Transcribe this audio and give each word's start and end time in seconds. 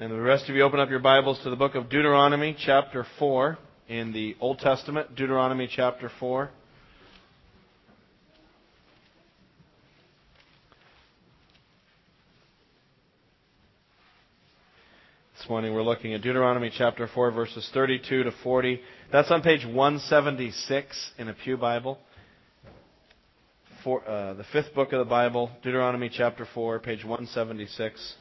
And 0.00 0.12
the 0.12 0.20
rest 0.20 0.48
of 0.48 0.54
you 0.54 0.62
open 0.62 0.78
up 0.78 0.90
your 0.90 1.00
Bibles 1.00 1.40
to 1.42 1.50
the 1.50 1.56
book 1.56 1.74
of 1.74 1.88
Deuteronomy, 1.88 2.56
chapter 2.56 3.04
4, 3.18 3.58
in 3.88 4.12
the 4.12 4.36
Old 4.38 4.60
Testament. 4.60 5.16
Deuteronomy, 5.16 5.68
chapter 5.68 6.08
4. 6.20 6.48
This 15.36 15.48
morning 15.50 15.74
we're 15.74 15.82
looking 15.82 16.14
at 16.14 16.22
Deuteronomy 16.22 16.70
chapter 16.72 17.08
4, 17.12 17.32
verses 17.32 17.68
32 17.74 18.22
to 18.22 18.30
40. 18.44 18.80
That's 19.10 19.32
on 19.32 19.42
page 19.42 19.66
176 19.66 21.10
in 21.18 21.28
a 21.28 21.34
Pew 21.34 21.56
Bible. 21.56 21.98
For, 23.82 24.08
uh, 24.08 24.34
the 24.34 24.44
fifth 24.52 24.72
book 24.76 24.92
of 24.92 25.00
the 25.00 25.10
Bible, 25.10 25.50
Deuteronomy 25.64 26.08
chapter 26.08 26.46
4, 26.54 26.78
page 26.78 27.02
176. 27.04 28.14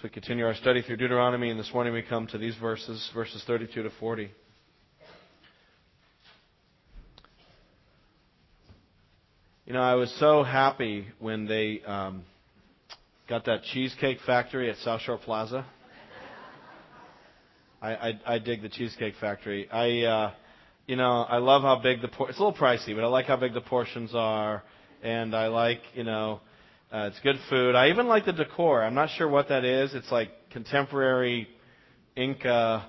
As 0.00 0.04
we 0.04 0.08
continue 0.08 0.46
our 0.46 0.54
study 0.54 0.80
through 0.80 0.96
Deuteronomy, 0.96 1.50
and 1.50 1.60
this 1.60 1.70
morning 1.74 1.92
we 1.92 2.00
come 2.00 2.26
to 2.28 2.38
these 2.38 2.54
verses, 2.56 3.10
verses 3.12 3.44
32 3.46 3.82
to 3.82 3.90
40. 4.00 4.30
You 9.66 9.72
know, 9.74 9.82
I 9.82 9.96
was 9.96 10.10
so 10.18 10.42
happy 10.42 11.06
when 11.18 11.46
they 11.46 11.82
um, 11.84 12.22
got 13.28 13.44
that 13.44 13.62
cheesecake 13.74 14.20
factory 14.24 14.70
at 14.70 14.78
South 14.78 15.02
Shore 15.02 15.18
Plaza. 15.18 15.66
I, 17.82 17.90
I, 17.90 18.20
I 18.24 18.38
dig 18.38 18.62
the 18.62 18.70
cheesecake 18.70 19.16
factory. 19.20 19.70
I, 19.70 20.06
uh, 20.06 20.30
you 20.86 20.96
know, 20.96 21.26
I 21.28 21.36
love 21.36 21.60
how 21.60 21.78
big 21.78 22.00
the 22.00 22.08
por- 22.08 22.30
it's 22.30 22.38
a 22.38 22.42
little 22.42 22.58
pricey, 22.58 22.94
but 22.94 23.04
I 23.04 23.08
like 23.08 23.26
how 23.26 23.36
big 23.36 23.52
the 23.52 23.60
portions 23.60 24.14
are, 24.14 24.62
and 25.02 25.36
I 25.36 25.48
like, 25.48 25.82
you 25.92 26.04
know, 26.04 26.40
uh, 26.92 27.08
it's 27.10 27.20
good 27.20 27.36
food. 27.48 27.76
I 27.76 27.90
even 27.90 28.08
like 28.08 28.26
the 28.26 28.32
decor. 28.32 28.82
I'm 28.82 28.94
not 28.94 29.10
sure 29.10 29.28
what 29.28 29.48
that 29.48 29.64
is. 29.64 29.94
It's 29.94 30.10
like 30.10 30.30
contemporary 30.50 31.48
Inca, 32.16 32.86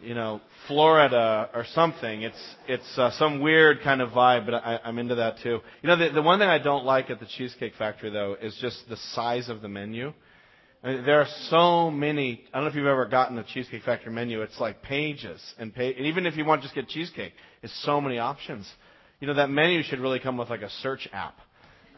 you 0.00 0.14
know, 0.14 0.40
Florida 0.68 1.50
or 1.52 1.64
something. 1.74 2.22
It's 2.22 2.54
it's 2.68 2.98
uh, 2.98 3.10
some 3.12 3.40
weird 3.40 3.82
kind 3.82 4.00
of 4.00 4.10
vibe, 4.10 4.46
but 4.46 4.54
I, 4.54 4.78
I'm 4.84 4.98
into 4.98 5.16
that 5.16 5.38
too. 5.42 5.58
You 5.82 5.88
know, 5.88 5.96
the, 5.96 6.10
the 6.10 6.22
one 6.22 6.38
thing 6.38 6.48
I 6.48 6.58
don't 6.58 6.84
like 6.84 7.10
at 7.10 7.18
the 7.18 7.26
Cheesecake 7.26 7.74
Factory 7.76 8.10
though 8.10 8.36
is 8.40 8.56
just 8.60 8.88
the 8.88 8.96
size 8.96 9.48
of 9.48 9.62
the 9.62 9.68
menu. 9.68 10.12
I 10.84 10.92
mean, 10.92 11.04
there 11.04 11.20
are 11.20 11.28
so 11.48 11.90
many. 11.90 12.44
I 12.54 12.58
don't 12.58 12.64
know 12.64 12.70
if 12.70 12.76
you've 12.76 12.86
ever 12.86 13.06
gotten 13.06 13.34
the 13.34 13.42
Cheesecake 13.42 13.82
Factory 13.82 14.12
menu. 14.12 14.42
It's 14.42 14.60
like 14.60 14.80
pages 14.80 15.42
and 15.58 15.74
page. 15.74 15.96
And 15.98 16.06
even 16.06 16.24
if 16.24 16.36
you 16.36 16.44
want 16.44 16.62
to 16.62 16.68
just 16.68 16.74
get 16.76 16.88
cheesecake, 16.88 17.32
it's 17.62 17.84
so 17.84 18.00
many 18.00 18.18
options. 18.18 18.70
You 19.18 19.26
know, 19.26 19.34
that 19.34 19.50
menu 19.50 19.82
should 19.82 19.98
really 19.98 20.20
come 20.20 20.36
with 20.36 20.50
like 20.50 20.62
a 20.62 20.70
search 20.70 21.08
app 21.12 21.34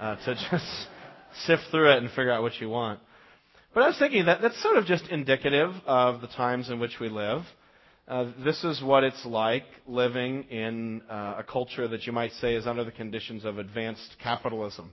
uh, 0.01 0.17
to 0.25 0.35
just 0.51 0.89
sift 1.47 1.63
through 1.71 1.93
it 1.93 1.99
and 1.99 2.09
figure 2.09 2.31
out 2.31 2.43
what 2.43 2.61
you 2.61 2.69
want. 2.69 3.01
But 3.75 3.85
I 3.85 3.87
was 3.89 3.99
thinking 3.99 4.27
that 4.27 4.43
that's 4.43 4.61
sort 4.63 4.77
of 4.77 4.85
just 4.85 5.09
indicative 5.09 5.71
of 5.87 6.21
the 6.21 6.27
times 6.27 6.69
in 6.69 6.79
which 6.79 7.01
we 7.01 7.09
live. 7.09 7.43
Uh, 8.07 8.33
this 8.45 8.63
is 8.65 8.83
what 8.83 9.05
it's 9.05 9.25
like 9.25 9.65
living 9.87 10.43
in 10.51 11.03
uh, 11.09 11.37
a 11.39 11.45
culture 11.45 11.89
that 11.89 12.07
you 12.07 12.13
might 12.13 12.33
say 12.33 12.55
is 12.55 12.67
under 12.67 12.85
the 12.85 12.91
conditions 12.91 13.45
of 13.45 13.59
advanced 13.59 14.17
capitalism. 14.23 14.91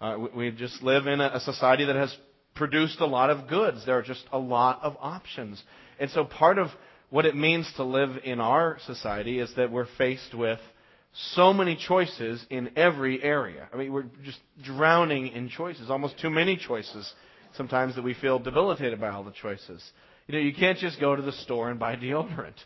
Uh, 0.00 0.16
we, 0.18 0.50
we, 0.50 0.50
just 0.50 0.82
live 0.82 1.06
in 1.06 1.20
a, 1.20 1.32
a 1.34 1.40
society 1.40 1.84
that 1.84 1.96
has 1.96 2.16
produced 2.54 3.00
a 3.00 3.06
lot 3.06 3.30
of 3.30 3.46
goods. 3.46 3.84
There 3.86 3.96
are 3.96 4.02
just 4.02 4.24
a 4.32 4.38
lot 4.38 4.80
of 4.82 4.96
options. 5.00 5.62
And 6.00 6.10
so 6.10 6.24
part 6.24 6.58
of 6.58 6.68
what 7.10 7.26
it 7.26 7.36
means 7.36 7.70
to 7.76 7.84
live 7.84 8.10
in 8.24 8.40
our 8.40 8.78
society 8.86 9.38
is 9.38 9.52
that 9.56 9.70
we're 9.70 9.86
faced 9.98 10.34
with 10.34 10.58
so 11.34 11.52
many 11.52 11.76
choices 11.76 12.44
in 12.50 12.70
every 12.76 13.22
area. 13.22 13.68
I 13.72 13.76
mean, 13.76 13.92
we're 13.92 14.04
just 14.24 14.38
drowning 14.62 15.28
in 15.28 15.48
choices, 15.48 15.90
almost 15.90 16.18
too 16.20 16.30
many 16.30 16.56
choices 16.56 17.10
sometimes 17.56 17.94
that 17.94 18.04
we 18.04 18.14
feel 18.14 18.38
debilitated 18.38 19.00
by 19.00 19.08
all 19.08 19.24
the 19.24 19.32
choices. 19.32 19.82
You 20.26 20.34
know, 20.34 20.40
you 20.40 20.52
can't 20.54 20.78
just 20.78 21.00
go 21.00 21.16
to 21.16 21.22
the 21.22 21.32
store 21.32 21.70
and 21.70 21.80
buy 21.80 21.96
deodorant. 21.96 22.56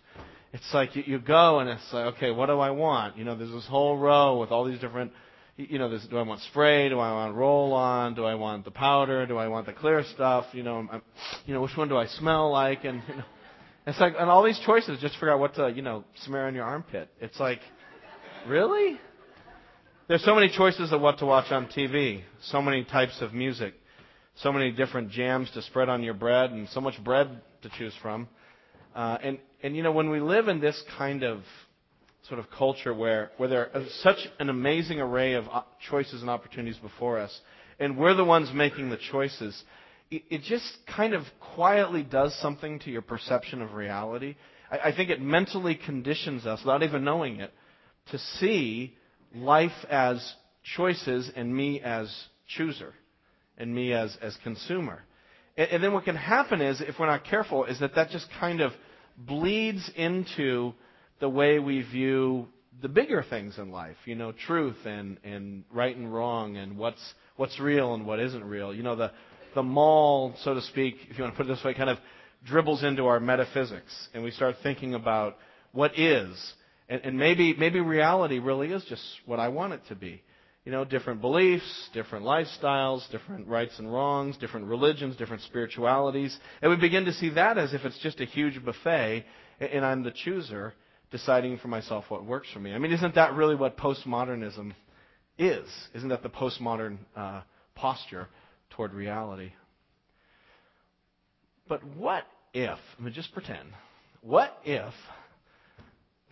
It's 0.52 0.74
like 0.74 0.96
you, 0.96 1.04
you 1.06 1.18
go 1.20 1.60
and 1.60 1.70
it's 1.70 1.92
like, 1.92 2.16
okay, 2.16 2.32
what 2.32 2.46
do 2.46 2.58
I 2.58 2.70
want? 2.70 3.16
You 3.16 3.24
know, 3.24 3.36
there's 3.36 3.52
this 3.52 3.66
whole 3.68 3.96
row 3.96 4.40
with 4.40 4.50
all 4.50 4.64
these 4.64 4.80
different, 4.80 5.12
you 5.56 5.78
know, 5.78 5.88
this, 5.88 6.04
do 6.10 6.16
I 6.16 6.22
want 6.22 6.40
spray? 6.40 6.88
Do 6.88 6.98
I 6.98 7.12
want 7.12 7.36
roll 7.36 7.72
on? 7.72 8.14
Do 8.14 8.24
I 8.24 8.34
want 8.34 8.64
the 8.64 8.72
powder? 8.72 9.26
Do 9.26 9.36
I 9.36 9.46
want 9.46 9.66
the 9.66 9.72
clear 9.72 10.02
stuff? 10.12 10.46
You 10.52 10.64
know, 10.64 10.88
I'm, 10.90 11.02
you 11.46 11.54
know, 11.54 11.60
which 11.60 11.76
one 11.76 11.88
do 11.88 11.96
I 11.96 12.06
smell 12.06 12.50
like? 12.50 12.84
And, 12.84 13.02
you 13.08 13.16
know, 13.16 13.24
it's 13.86 14.00
like, 14.00 14.14
and 14.18 14.28
all 14.28 14.42
these 14.42 14.60
choices 14.66 14.98
just 15.00 15.14
figure 15.14 15.30
out 15.30 15.38
what 15.38 15.54
to, 15.54 15.70
you 15.70 15.82
know, 15.82 16.04
smear 16.24 16.48
on 16.48 16.54
your 16.56 16.64
armpit. 16.64 17.10
It's 17.20 17.38
like, 17.38 17.60
Really? 18.46 18.98
There's 20.08 20.24
so 20.24 20.34
many 20.34 20.48
choices 20.48 20.92
of 20.92 21.00
what 21.00 21.18
to 21.18 21.26
watch 21.26 21.52
on 21.52 21.66
TV, 21.66 22.22
so 22.42 22.62
many 22.62 22.84
types 22.84 23.20
of 23.20 23.34
music, 23.34 23.74
so 24.36 24.50
many 24.52 24.72
different 24.72 25.10
jams 25.10 25.50
to 25.52 25.62
spread 25.62 25.88
on 25.88 26.02
your 26.02 26.14
bread, 26.14 26.50
and 26.50 26.68
so 26.70 26.80
much 26.80 27.02
bread 27.04 27.42
to 27.62 27.70
choose 27.78 27.94
from. 28.00 28.28
Uh, 28.94 29.18
and 29.22 29.38
and 29.62 29.76
you 29.76 29.82
know 29.82 29.92
when 29.92 30.08
we 30.08 30.20
live 30.20 30.48
in 30.48 30.58
this 30.58 30.82
kind 30.96 31.22
of 31.22 31.42
sort 32.28 32.40
of 32.40 32.50
culture 32.50 32.94
where 32.94 33.30
where 33.36 33.48
there 33.48 33.70
is 33.74 34.02
such 34.02 34.16
an 34.38 34.48
amazing 34.48 35.00
array 35.00 35.34
of 35.34 35.44
choices 35.90 36.22
and 36.22 36.30
opportunities 36.30 36.78
before 36.78 37.18
us, 37.18 37.40
and 37.78 37.96
we're 37.96 38.14
the 38.14 38.24
ones 38.24 38.50
making 38.54 38.88
the 38.88 38.98
choices, 39.12 39.62
it, 40.10 40.22
it 40.30 40.42
just 40.42 40.78
kind 40.96 41.12
of 41.12 41.22
quietly 41.54 42.02
does 42.02 42.34
something 42.40 42.78
to 42.80 42.90
your 42.90 43.02
perception 43.02 43.60
of 43.60 43.74
reality. 43.74 44.34
I, 44.72 44.88
I 44.88 44.96
think 44.96 45.10
it 45.10 45.20
mentally 45.20 45.74
conditions 45.76 46.46
us 46.46 46.60
without 46.64 46.82
even 46.82 47.04
knowing 47.04 47.38
it 47.40 47.52
to 48.10 48.18
see 48.18 48.96
life 49.34 49.70
as 49.88 50.34
choices 50.76 51.30
and 51.34 51.54
me 51.54 51.80
as 51.80 52.12
chooser 52.46 52.94
and 53.56 53.74
me 53.74 53.92
as, 53.92 54.16
as 54.20 54.36
consumer. 54.42 55.02
And, 55.56 55.68
and 55.70 55.84
then 55.84 55.92
what 55.92 56.04
can 56.04 56.16
happen 56.16 56.60
is, 56.60 56.80
if 56.80 56.98
we're 56.98 57.06
not 57.06 57.24
careful, 57.24 57.64
is 57.64 57.80
that 57.80 57.94
that 57.94 58.10
just 58.10 58.26
kind 58.38 58.60
of 58.60 58.72
bleeds 59.16 59.90
into 59.96 60.72
the 61.20 61.28
way 61.28 61.58
we 61.58 61.82
view 61.82 62.46
the 62.80 62.88
bigger 62.88 63.22
things 63.28 63.58
in 63.58 63.70
life, 63.70 63.96
you 64.06 64.14
know, 64.14 64.32
truth 64.32 64.76
and, 64.86 65.18
and 65.22 65.64
right 65.70 65.94
and 65.94 66.12
wrong 66.12 66.56
and 66.56 66.78
what's, 66.78 67.02
what's 67.36 67.60
real 67.60 67.94
and 67.94 68.06
what 68.06 68.20
isn't 68.20 68.44
real. 68.44 68.74
You 68.74 68.82
know, 68.82 68.96
the, 68.96 69.10
the 69.54 69.62
mall, 69.62 70.34
so 70.42 70.54
to 70.54 70.62
speak, 70.62 70.96
if 71.10 71.18
you 71.18 71.24
want 71.24 71.34
to 71.34 71.36
put 71.36 71.50
it 71.50 71.54
this 71.54 71.64
way, 71.64 71.74
kind 71.74 71.90
of 71.90 71.98
dribbles 72.44 72.82
into 72.82 73.06
our 73.06 73.20
metaphysics 73.20 74.08
and 74.14 74.22
we 74.22 74.30
start 74.30 74.56
thinking 74.62 74.94
about 74.94 75.36
what 75.72 75.98
is 75.98 76.54
and, 76.90 77.00
and 77.04 77.16
maybe, 77.16 77.54
maybe 77.54 77.80
reality 77.80 78.40
really 78.40 78.72
is 78.72 78.84
just 78.84 79.02
what 79.24 79.38
I 79.38 79.48
want 79.48 79.72
it 79.72 79.80
to 79.88 79.94
be. 79.94 80.22
You 80.64 80.72
know, 80.72 80.84
different 80.84 81.22
beliefs, 81.22 81.88
different 81.94 82.26
lifestyles, 82.26 83.08
different 83.10 83.46
rights 83.46 83.78
and 83.78 83.90
wrongs, 83.90 84.36
different 84.36 84.66
religions, 84.66 85.16
different 85.16 85.42
spiritualities. 85.42 86.36
And 86.60 86.70
we 86.70 86.76
begin 86.76 87.06
to 87.06 87.14
see 87.14 87.30
that 87.30 87.56
as 87.56 87.72
if 87.72 87.84
it's 87.84 87.98
just 88.00 88.20
a 88.20 88.26
huge 88.26 88.62
buffet 88.62 89.24
and 89.60 89.84
I'm 89.84 90.02
the 90.02 90.10
chooser 90.10 90.74
deciding 91.10 91.58
for 91.58 91.68
myself 91.68 92.04
what 92.08 92.24
works 92.24 92.48
for 92.52 92.58
me. 92.58 92.74
I 92.74 92.78
mean, 92.78 92.92
isn't 92.92 93.14
that 93.14 93.34
really 93.34 93.54
what 93.54 93.78
postmodernism 93.78 94.74
is? 95.38 95.68
Isn't 95.94 96.10
that 96.10 96.22
the 96.22 96.28
postmodern 96.28 96.98
uh, 97.16 97.42
posture 97.74 98.28
toward 98.70 98.92
reality? 98.92 99.52
But 101.68 101.84
what 101.96 102.24
if, 102.52 102.78
I 102.98 103.02
mean, 103.02 103.14
just 103.14 103.32
pretend, 103.32 103.68
what 104.22 104.58
if 104.64 104.92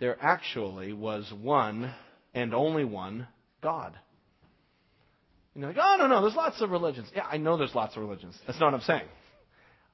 there 0.00 0.16
actually 0.20 0.92
was 0.92 1.30
one 1.40 1.92
and 2.34 2.54
only 2.54 2.84
one 2.84 3.26
God. 3.62 3.96
And 5.54 5.62
you're 5.62 5.72
like, 5.72 5.82
oh, 5.82 5.96
no, 5.98 6.06
no, 6.06 6.20
there's 6.22 6.36
lots 6.36 6.60
of 6.60 6.70
religions. 6.70 7.10
Yeah, 7.14 7.26
I 7.30 7.36
know 7.36 7.56
there's 7.56 7.74
lots 7.74 7.96
of 7.96 8.02
religions. 8.02 8.38
That's 8.46 8.60
not 8.60 8.66
what 8.66 8.74
I'm 8.74 8.86
saying. 8.86 9.08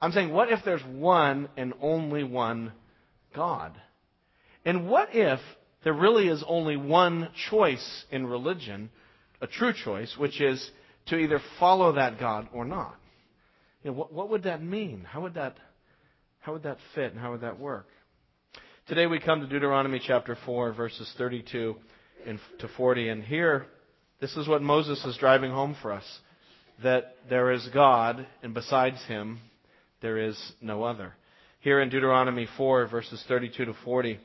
I'm 0.01 0.13
saying, 0.13 0.31
what 0.31 0.53
if 0.53 0.61
there's 0.65 0.83
one 0.83 1.49
and 1.57 1.73
only 1.81 2.25
one 2.25 2.73
God? 3.35 3.73
And 4.65 4.89
what 4.89 5.11
if 5.13 5.41
there 5.85 5.95
really 5.95 6.29
is 6.29 6.45
only 6.47 6.77
one 6.77 7.31
choice 7.51 8.05
in 8.11 8.27
religion, 8.27 8.91
a 9.41 9.47
true 9.47 9.73
choice, 9.73 10.15
which 10.19 10.41
is 10.41 10.71
to 11.07 11.17
either 11.17 11.41
follow 11.59 11.93
that 11.93 12.19
God 12.19 12.49
or 12.53 12.65
not? 12.65 12.97
You 13.83 13.91
know, 13.91 13.97
what, 13.97 14.13
what 14.13 14.31
would 14.31 14.43
that 14.43 14.63
mean? 14.63 15.07
How 15.11 15.23
would 15.23 15.35
that, 15.35 15.57
how 16.41 16.53
would 16.53 16.65
that 16.65 16.79
fit 16.95 17.13
and 17.13 17.21
how 17.21 17.33
would 17.33 17.43
that 17.43 17.59
work? 17.59 17.87
Today 18.87 19.07
we 19.07 19.19
come 19.19 19.41
to 19.41 19.47
Deuteronomy 19.47 19.99
chapter 19.99 20.37
4, 20.45 20.75
verses 20.75 21.11
32 21.17 21.75
to 22.59 22.69
40. 22.77 23.09
And 23.09 23.25
here, 23.25 23.65
this 24.21 24.37
is 24.37 24.47
what 24.47 24.61
Moses 24.61 25.03
is 25.07 25.17
driving 25.17 25.51
home 25.51 25.75
for 25.81 25.91
us 25.91 26.05
that 26.83 27.17
there 27.31 27.51
is 27.51 27.67
God, 27.73 28.27
and 28.43 28.53
besides 28.53 29.03
him, 29.07 29.41
there 30.03 30.19
is 30.19 30.39
no 30.61 30.83
other. 30.83 31.15
Here 31.61 31.81
in 31.81 31.89
Deuteronomy 31.89 32.47
4, 32.59 32.89
verses 32.89 33.25
32 33.27 33.65
to 33.65 33.75
40, 33.87 34.21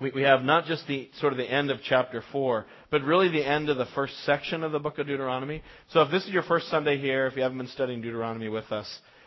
we, 0.00 0.12
we 0.12 0.22
have 0.22 0.42
not 0.42 0.66
just 0.66 0.86
the 0.86 1.10
sort 1.18 1.32
of 1.32 1.36
the 1.36 1.52
end 1.52 1.72
of 1.72 1.80
chapter 1.82 2.22
4, 2.30 2.66
but 2.92 3.02
really 3.02 3.30
the 3.30 3.44
end 3.44 3.68
of 3.68 3.78
the 3.78 3.86
first 3.96 4.14
section 4.24 4.62
of 4.62 4.70
the 4.70 4.78
book 4.78 5.00
of 5.00 5.08
Deuteronomy. 5.08 5.60
So 5.90 6.02
if 6.02 6.12
this 6.12 6.24
is 6.24 6.30
your 6.30 6.44
first 6.44 6.68
Sunday 6.68 6.98
here, 6.98 7.26
if 7.26 7.34
you 7.34 7.42
haven't 7.42 7.58
been 7.58 7.66
studying 7.66 8.00
Deuteronomy 8.00 8.48
with 8.48 8.70
us, 8.70 8.86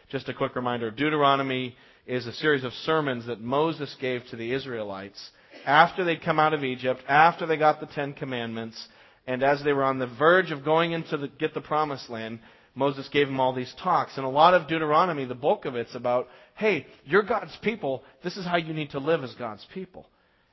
just 0.09 0.29
a 0.29 0.33
quick 0.33 0.55
reminder 0.55 0.91
Deuteronomy 0.91 1.75
is 2.09 2.25
a 2.25 2.33
series 2.33 2.63
of 2.63 2.73
sermons 2.73 3.27
that 3.27 3.39
Moses 3.39 3.95
gave 4.01 4.25
to 4.31 4.35
the 4.35 4.51
Israelites 4.51 5.29
after 5.63 6.03
they'd 6.03 6.23
come 6.23 6.39
out 6.39 6.55
of 6.55 6.63
Egypt, 6.63 7.03
after 7.07 7.45
they 7.45 7.55
got 7.55 7.79
the 7.79 7.85
Ten 7.85 8.13
Commandments, 8.13 8.83
and 9.27 9.43
as 9.43 9.63
they 9.63 9.73
were 9.73 9.83
on 9.83 9.99
the 9.99 10.07
verge 10.07 10.49
of 10.49 10.65
going 10.65 10.93
into 10.93 11.17
the, 11.17 11.27
get 11.27 11.53
the 11.53 11.61
promised 11.61 12.09
land, 12.09 12.39
Moses 12.73 13.07
gave 13.09 13.27
them 13.27 13.39
all 13.39 13.53
these 13.53 13.73
talks. 13.83 14.17
And 14.17 14.25
a 14.25 14.29
lot 14.29 14.55
of 14.55 14.67
Deuteronomy, 14.67 15.25
the 15.25 15.35
bulk 15.35 15.65
of 15.65 15.75
it's 15.75 15.93
about, 15.93 16.27
hey, 16.55 16.87
you're 17.05 17.21
God's 17.21 17.55
people. 17.61 18.03
This 18.23 18.37
is 18.37 18.45
how 18.45 18.57
you 18.57 18.73
need 18.73 18.89
to 18.91 18.99
live 18.99 19.23
as 19.23 19.35
God's 19.35 19.65
people. 19.71 20.07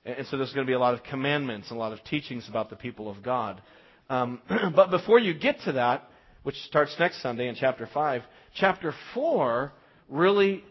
And 0.05 0.27
so 0.27 0.37
there's 0.37 0.53
going 0.53 0.67
to 0.67 0.71
be 0.71 0.75
a 0.75 0.79
lot 0.79 0.93
of 0.93 1.05
commandments 1.05 1.71
and 1.71 1.79
a 1.79 1.81
lot 1.81 1.93
of 1.93 2.05
teachings 2.05 2.49
about 2.51 2.69
the 2.69 2.77
people 2.77 3.11
of 3.11 3.23
God. 3.23 3.63
Um, 4.11 4.43
but 4.75 4.91
before 4.91 5.19
you 5.19 5.33
get 5.33 5.61
to 5.65 5.73
that, 5.73 6.03
which 6.43 6.57
starts 6.69 6.95
next 6.99 7.23
Sunday 7.23 7.49
in 7.49 7.55
chapter 7.55 7.89
5, 7.93 8.23
chapter 8.55 8.93
4 9.15 9.73
really 10.09 10.65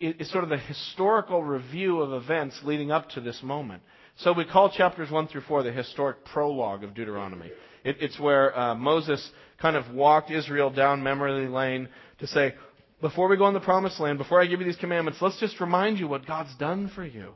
is 0.00 0.30
sort 0.30 0.44
of 0.44 0.50
the 0.50 0.58
historical 0.58 1.42
review 1.42 2.00
of 2.00 2.22
events 2.22 2.60
leading 2.64 2.90
up 2.90 3.08
to 3.10 3.20
this 3.20 3.40
moment. 3.42 3.82
So 4.18 4.32
we 4.32 4.44
call 4.44 4.70
chapters 4.70 5.10
1 5.10 5.28
through 5.28 5.42
4 5.42 5.62
the 5.62 5.72
historic 5.72 6.24
prologue 6.26 6.84
of 6.84 6.94
Deuteronomy. 6.94 7.50
It, 7.84 7.96
it's 8.00 8.20
where 8.20 8.56
uh, 8.56 8.74
Moses 8.74 9.28
kind 9.60 9.76
of 9.76 9.90
walked 9.94 10.30
Israel 10.30 10.70
down 10.70 11.02
memory 11.02 11.48
lane 11.48 11.88
to 12.18 12.26
say, 12.26 12.54
before 13.00 13.28
we 13.28 13.36
go 13.36 13.48
in 13.48 13.54
the 13.54 13.60
promised 13.60 13.98
land, 13.98 14.18
before 14.18 14.40
I 14.40 14.46
give 14.46 14.60
you 14.60 14.66
these 14.66 14.76
commandments, 14.76 15.20
let's 15.22 15.40
just 15.40 15.58
remind 15.60 15.98
you 15.98 16.06
what 16.06 16.26
God's 16.26 16.54
done 16.56 16.90
for 16.94 17.04
you. 17.04 17.32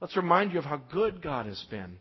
Let's 0.00 0.16
remind 0.16 0.52
you 0.52 0.58
of 0.58 0.66
how 0.66 0.76
good 0.92 1.22
God 1.22 1.46
has 1.46 1.62
been. 1.70 1.98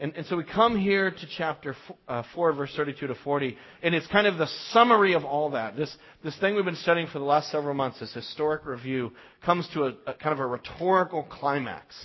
And, 0.00 0.14
and 0.14 0.26
so 0.26 0.36
we 0.36 0.44
come 0.44 0.78
here 0.78 1.10
to 1.10 1.26
chapter 1.36 1.74
uh, 2.06 2.22
4, 2.32 2.52
verse 2.52 2.72
32 2.76 3.08
to 3.08 3.14
40, 3.16 3.58
and 3.82 3.96
it's 3.96 4.06
kind 4.06 4.28
of 4.28 4.38
the 4.38 4.46
summary 4.70 5.14
of 5.14 5.24
all 5.24 5.50
that. 5.50 5.76
This, 5.76 5.94
this 6.22 6.38
thing 6.38 6.54
we've 6.54 6.64
been 6.64 6.76
studying 6.76 7.08
for 7.08 7.18
the 7.18 7.24
last 7.24 7.50
several 7.50 7.74
months, 7.74 7.98
this 7.98 8.14
historic 8.14 8.64
review, 8.64 9.12
comes 9.44 9.68
to 9.74 9.86
a, 9.86 9.94
a 10.06 10.14
kind 10.14 10.32
of 10.32 10.38
a 10.38 10.46
rhetorical 10.46 11.24
climax 11.24 11.96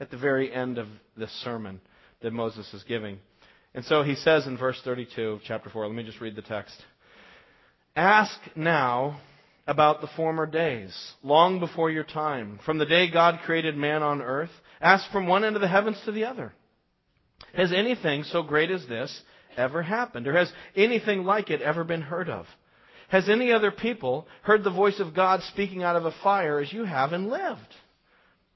at 0.00 0.10
the 0.10 0.16
very 0.16 0.52
end 0.52 0.78
of 0.78 0.88
this 1.16 1.30
sermon 1.44 1.80
that 2.20 2.32
Moses 2.32 2.72
is 2.74 2.82
giving. 2.82 3.18
And 3.74 3.84
so 3.84 4.02
he 4.02 4.16
says 4.16 4.48
in 4.48 4.56
verse 4.56 4.80
32 4.82 5.22
of 5.22 5.40
chapter 5.44 5.70
4, 5.70 5.86
let 5.86 5.94
me 5.94 6.02
just 6.02 6.20
read 6.20 6.34
the 6.34 6.42
text. 6.42 6.74
Ask 7.94 8.40
now 8.56 9.20
about 9.68 10.00
the 10.00 10.08
former 10.16 10.46
days, 10.46 10.94
long 11.22 11.60
before 11.60 11.90
your 11.90 12.04
time, 12.04 12.58
from 12.66 12.78
the 12.78 12.86
day 12.86 13.08
God 13.08 13.40
created 13.44 13.76
man 13.76 14.02
on 14.02 14.20
earth. 14.20 14.50
Ask 14.80 15.10
from 15.12 15.28
one 15.28 15.44
end 15.44 15.54
of 15.54 15.62
the 15.62 15.68
heavens 15.68 16.00
to 16.06 16.12
the 16.12 16.24
other. 16.24 16.52
Has 17.54 17.72
anything 17.72 18.24
so 18.24 18.42
great 18.42 18.70
as 18.70 18.86
this 18.86 19.22
ever 19.56 19.82
happened? 19.82 20.26
Or 20.26 20.36
has 20.36 20.52
anything 20.74 21.24
like 21.24 21.50
it 21.50 21.62
ever 21.62 21.84
been 21.84 22.02
heard 22.02 22.28
of? 22.28 22.46
Has 23.08 23.28
any 23.28 23.52
other 23.52 23.70
people 23.70 24.26
heard 24.42 24.64
the 24.64 24.70
voice 24.70 24.98
of 24.98 25.14
God 25.14 25.42
speaking 25.42 25.82
out 25.82 25.96
of 25.96 26.04
a 26.04 26.14
fire 26.22 26.58
as 26.58 26.72
you 26.72 26.84
have 26.84 27.12
and 27.12 27.28
lived? 27.28 27.74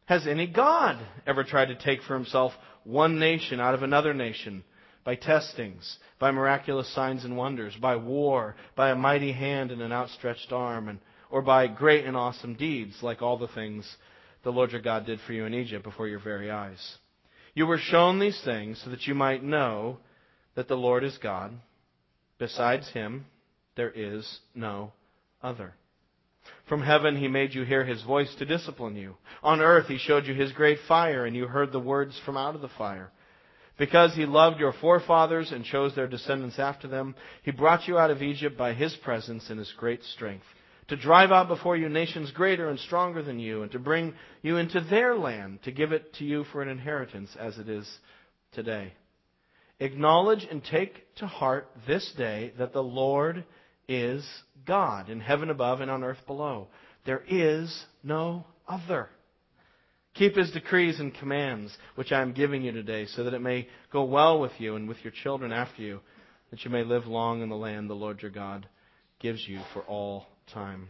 Has 0.06 0.27
any 0.27 0.47
God 0.47 0.99
ever 1.27 1.44
tried 1.44 1.67
to 1.67 1.77
take 1.77 2.03
for 2.03 2.15
himself 2.15 2.53
one 2.82 3.19
nation 3.21 3.61
out 3.61 3.75
of 3.75 3.82
another 3.82 4.12
nation 4.12 4.65
by 5.05 5.15
testings, 5.15 5.99
by 6.19 6.31
miraculous 6.31 6.93
signs 6.94 7.25
and 7.25 7.37
wonders, 7.37 7.75
by 7.81 7.97
war, 7.97 8.56
by 8.75 8.91
a 8.91 8.97
mighty 8.97 9.33
hand 9.33 9.71
and 9.71 9.81
an 9.81 9.93
outstretched 9.93 10.53
arm, 10.53 10.88
and, 10.88 10.99
or 11.31 11.43
by 11.43 11.69
great 11.69 12.05
and 12.05 12.17
awesome 12.17 12.55
deeds 12.55 12.97
like 13.03 13.23
all 13.23 13.38
the 13.38 13.49
things 13.49 13.97
the 14.43 14.50
Lord 14.50 14.73
your 14.73 14.81
God 14.81 15.06
did 15.06 15.21
for 15.26 15.33
you 15.33 15.44
in 15.44 15.55
Egypt 15.55 15.85
before 15.85 16.09
your 16.09 16.19
very 16.19 16.50
eyes? 16.50 16.99
You 17.55 17.67
were 17.67 17.79
shown 17.79 18.19
these 18.19 18.41
things 18.44 18.81
so 18.82 18.91
that 18.91 19.06
you 19.06 19.14
might 19.14 19.43
know 19.43 19.99
that 20.55 20.69
the 20.69 20.76
Lord 20.76 21.05
is 21.05 21.19
God. 21.19 21.52
Besides 22.38 22.88
him, 22.91 23.26
there 23.76 23.91
is 23.91 24.41
no 24.55 24.93
other. 25.43 25.75
From 26.69 26.82
heaven 26.82 27.17
he 27.17 27.29
made 27.29 27.55
you 27.55 27.64
hear 27.64 27.85
his 27.85 28.02
voice 28.02 28.35
to 28.37 28.44
discipline 28.47 28.97
you. 28.97 29.17
On 29.43 29.61
earth 29.61 29.87
he 29.88 29.99
showed 29.99 30.26
you 30.26 30.35
his 30.35 30.52
great 30.52 30.79
fire, 30.87 31.25
and 31.25 31.37
you 31.37 31.47
heard 31.47 31.73
the 31.73 31.81
words 31.81 32.19
from 32.25 32.37
out 32.37 32.55
of 32.55 32.61
the 32.61 32.69
fire. 32.69 33.11
Because 33.79 34.14
he 34.14 34.26
loved 34.26 34.61
your 34.61 34.73
forefathers 34.73 35.52
and 35.52 35.64
chose 35.64 35.94
their 35.94 36.06
descendants 36.06 36.58
after 36.58 36.87
them, 36.87 37.14
he 37.43 37.50
brought 37.50 37.88
you 37.88 37.99
out 37.99 38.11
of 38.11 38.23
Egypt 38.23 38.56
by 38.56 38.75
his 38.75 38.94
presence 38.97 39.49
and 39.50 39.58
his 39.58 39.73
great 39.76 40.02
strength 40.05 40.44
to 40.91 40.97
drive 40.97 41.31
out 41.31 41.47
before 41.47 41.77
you 41.77 41.89
nations 41.89 42.33
greater 42.33 42.69
and 42.69 42.79
stronger 42.81 43.23
than 43.23 43.39
you, 43.39 43.63
and 43.63 43.71
to 43.71 43.79
bring 43.79 44.13
you 44.43 44.57
into 44.57 44.81
their 44.81 45.17
land, 45.17 45.63
to 45.63 45.71
give 45.71 45.93
it 45.93 46.13
to 46.15 46.25
you 46.25 46.43
for 46.51 46.63
an 46.63 46.69
inheritance 46.69 47.31
as 47.39 47.57
it 47.59 47.69
is 47.69 47.89
today. 48.53 48.93
Acknowledge 49.79 50.47
and 50.51 50.65
take 50.65 51.15
to 51.15 51.29
heart 51.29 51.69
this 51.87 52.13
day 52.19 52.53
that 52.59 52.73
the 52.73 52.83
Lord 52.83 53.45
is 53.89 54.27
God 54.67 55.09
in 55.09 55.21
heaven 55.21 55.49
above 55.49 55.81
and 55.81 55.89
on 55.93 56.03
earth 56.03 56.27
below. 56.27 56.67
There 57.07 57.23
is 57.29 57.85
no 58.03 58.45
other. 58.67 59.09
Keep 60.15 60.35
his 60.35 60.51
decrees 60.51 60.99
and 60.99 61.15
commands, 61.15 61.73
which 61.95 62.11
I 62.11 62.21
am 62.21 62.33
giving 62.33 62.63
you 62.63 62.73
today, 62.73 63.07
so 63.07 63.23
that 63.23 63.35
it 63.35 63.41
may 63.41 63.69
go 63.93 64.03
well 64.03 64.41
with 64.41 64.53
you 64.59 64.75
and 64.75 64.89
with 64.89 64.99
your 65.05 65.13
children 65.23 65.53
after 65.53 65.83
you, 65.83 66.01
that 66.51 66.65
you 66.65 66.71
may 66.73 66.83
live 66.83 67.07
long 67.07 67.43
in 67.43 67.49
the 67.49 67.55
land 67.55 67.89
the 67.89 67.95
Lord 67.95 68.23
your 68.23 68.33
God 68.33 68.69
gives 69.21 69.47
you 69.47 69.61
for 69.73 69.83
all 69.83 70.27
time. 70.52 70.88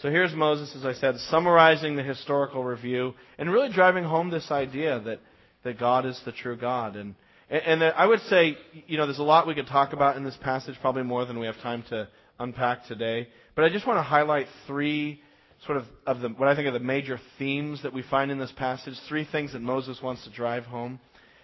So 0.00 0.08
here's 0.08 0.34
Moses, 0.34 0.74
as 0.74 0.86
I 0.86 0.94
said, 0.94 1.16
summarizing 1.28 1.94
the 1.94 2.02
historical 2.02 2.64
review 2.64 3.14
and 3.36 3.52
really 3.52 3.70
driving 3.70 4.04
home 4.04 4.30
this 4.30 4.50
idea 4.50 4.98
that, 5.00 5.20
that 5.62 5.78
God 5.78 6.06
is 6.06 6.18
the 6.24 6.32
true 6.32 6.56
God. 6.56 6.96
And, 6.96 7.14
and 7.50 7.84
I 7.84 8.06
would 8.06 8.20
say, 8.20 8.56
you 8.86 8.96
know, 8.96 9.06
there's 9.06 9.18
a 9.18 9.22
lot 9.22 9.46
we 9.46 9.54
could 9.54 9.66
talk 9.66 9.92
about 9.92 10.16
in 10.16 10.24
this 10.24 10.38
passage, 10.42 10.76
probably 10.80 11.02
more 11.02 11.26
than 11.26 11.38
we 11.38 11.46
have 11.46 11.58
time 11.58 11.84
to 11.90 12.08
unpack 12.38 12.86
today. 12.86 13.28
But 13.54 13.66
I 13.66 13.68
just 13.68 13.86
want 13.86 13.98
to 13.98 14.02
highlight 14.02 14.46
three 14.66 15.20
sort 15.66 15.76
of, 15.76 15.84
of 16.06 16.20
the, 16.20 16.30
what 16.30 16.48
I 16.48 16.54
think 16.54 16.66
are 16.66 16.72
the 16.72 16.80
major 16.80 17.20
themes 17.38 17.82
that 17.82 17.92
we 17.92 18.02
find 18.02 18.30
in 18.30 18.38
this 18.38 18.52
passage, 18.52 18.94
three 19.06 19.26
things 19.30 19.52
that 19.52 19.60
Moses 19.60 20.00
wants 20.02 20.24
to 20.24 20.30
drive 20.30 20.64
home. 20.64 20.98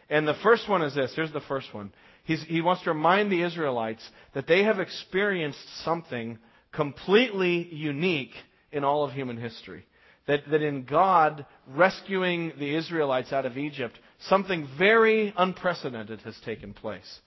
And 0.08 0.26
the 0.26 0.36
first 0.42 0.68
one 0.68 0.82
is 0.82 0.94
this. 0.94 1.12
Here's 1.14 1.32
the 1.32 1.40
first 1.42 1.74
one. 1.74 1.92
He's, 2.24 2.42
he 2.44 2.62
wants 2.62 2.82
to 2.84 2.90
remind 2.90 3.30
the 3.30 3.42
Israelites 3.42 4.08
that 4.34 4.46
they 4.46 4.64
have 4.64 4.80
experienced 4.80 5.58
something 5.84 6.38
completely 6.76 7.74
unique 7.74 8.34
in 8.70 8.84
all 8.84 9.02
of 9.04 9.12
human 9.12 9.38
history. 9.38 9.84
That, 10.26 10.40
that 10.50 10.62
in 10.62 10.84
God 10.84 11.46
rescuing 11.68 12.52
the 12.58 12.74
Israelites 12.74 13.32
out 13.32 13.46
of 13.46 13.56
Egypt, 13.56 13.98
something 14.28 14.68
very 14.78 15.32
unprecedented 15.36 16.20
has 16.22 16.36
taken 16.44 16.74
place. 16.74 17.20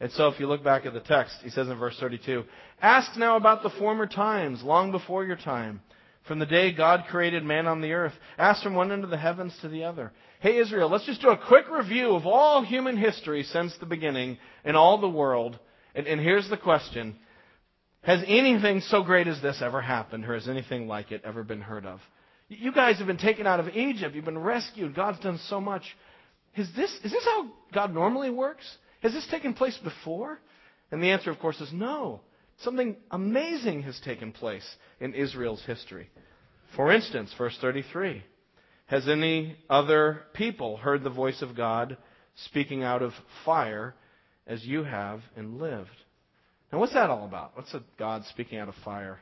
And 0.00 0.10
so 0.12 0.28
if 0.28 0.40
you 0.40 0.46
look 0.46 0.64
back 0.64 0.86
at 0.86 0.92
the 0.92 1.00
text, 1.00 1.36
he 1.42 1.50
says 1.50 1.68
in 1.68 1.78
verse 1.78 1.96
32, 1.98 2.44
Ask 2.80 3.16
now 3.16 3.36
about 3.36 3.62
the 3.62 3.70
former 3.70 4.06
times, 4.06 4.62
long 4.62 4.92
before 4.92 5.24
your 5.24 5.36
time, 5.36 5.82
from 6.26 6.38
the 6.38 6.46
day 6.46 6.72
God 6.72 7.04
created 7.10 7.44
man 7.44 7.66
on 7.66 7.80
the 7.80 7.92
earth. 7.92 8.14
Ask 8.38 8.62
from 8.62 8.74
one 8.74 8.92
end 8.92 9.04
of 9.04 9.10
the 9.10 9.18
heavens 9.18 9.56
to 9.60 9.68
the 9.68 9.84
other. 9.84 10.12
Hey 10.40 10.58
Israel, 10.58 10.88
let's 10.88 11.06
just 11.06 11.20
do 11.20 11.30
a 11.30 11.46
quick 11.48 11.66
review 11.70 12.14
of 12.14 12.26
all 12.26 12.62
human 12.64 12.96
history 12.96 13.42
since 13.42 13.76
the 13.78 13.86
beginning 13.86 14.38
in 14.64 14.76
all 14.76 15.00
the 15.00 15.08
world. 15.08 15.58
And, 15.94 16.06
and 16.06 16.20
here's 16.20 16.48
the 16.48 16.56
question. 16.56 17.16
Has 18.04 18.22
anything 18.26 18.80
so 18.80 19.02
great 19.02 19.26
as 19.26 19.40
this 19.40 19.62
ever 19.62 19.80
happened, 19.80 20.26
or 20.26 20.34
has 20.34 20.46
anything 20.46 20.86
like 20.86 21.10
it 21.10 21.22
ever 21.24 21.42
been 21.42 21.62
heard 21.62 21.86
of? 21.86 22.00
You 22.48 22.70
guys 22.70 22.98
have 22.98 23.06
been 23.06 23.16
taken 23.16 23.46
out 23.46 23.60
of 23.60 23.68
Egypt. 23.68 24.14
You've 24.14 24.26
been 24.26 24.38
rescued. 24.38 24.94
God's 24.94 25.20
done 25.20 25.40
so 25.48 25.58
much. 25.58 25.82
Is 26.54 26.68
this, 26.76 26.92
is 27.02 27.12
this 27.12 27.24
how 27.24 27.48
God 27.72 27.94
normally 27.94 28.28
works? 28.28 28.64
Has 29.00 29.14
this 29.14 29.26
taken 29.30 29.54
place 29.54 29.78
before? 29.82 30.38
And 30.90 31.02
the 31.02 31.10
answer, 31.10 31.30
of 31.30 31.38
course, 31.38 31.60
is 31.62 31.72
no. 31.72 32.20
Something 32.58 32.96
amazing 33.10 33.82
has 33.82 33.98
taken 34.00 34.32
place 34.32 34.68
in 35.00 35.14
Israel's 35.14 35.64
history. 35.64 36.10
For 36.76 36.92
instance, 36.92 37.32
verse 37.38 37.56
33 37.58 38.22
Has 38.86 39.08
any 39.08 39.56
other 39.70 40.22
people 40.34 40.76
heard 40.76 41.02
the 41.02 41.10
voice 41.10 41.40
of 41.40 41.56
God 41.56 41.96
speaking 42.36 42.82
out 42.82 43.00
of 43.00 43.12
fire 43.46 43.94
as 44.46 44.62
you 44.62 44.84
have 44.84 45.20
and 45.36 45.58
lived? 45.58 45.88
Now, 46.74 46.80
what's 46.80 46.94
that 46.94 47.08
all 47.08 47.24
about? 47.24 47.52
What's 47.54 47.72
a 47.72 47.84
God 48.00 48.24
speaking 48.30 48.58
out 48.58 48.68
of 48.68 48.74
fire? 48.84 49.20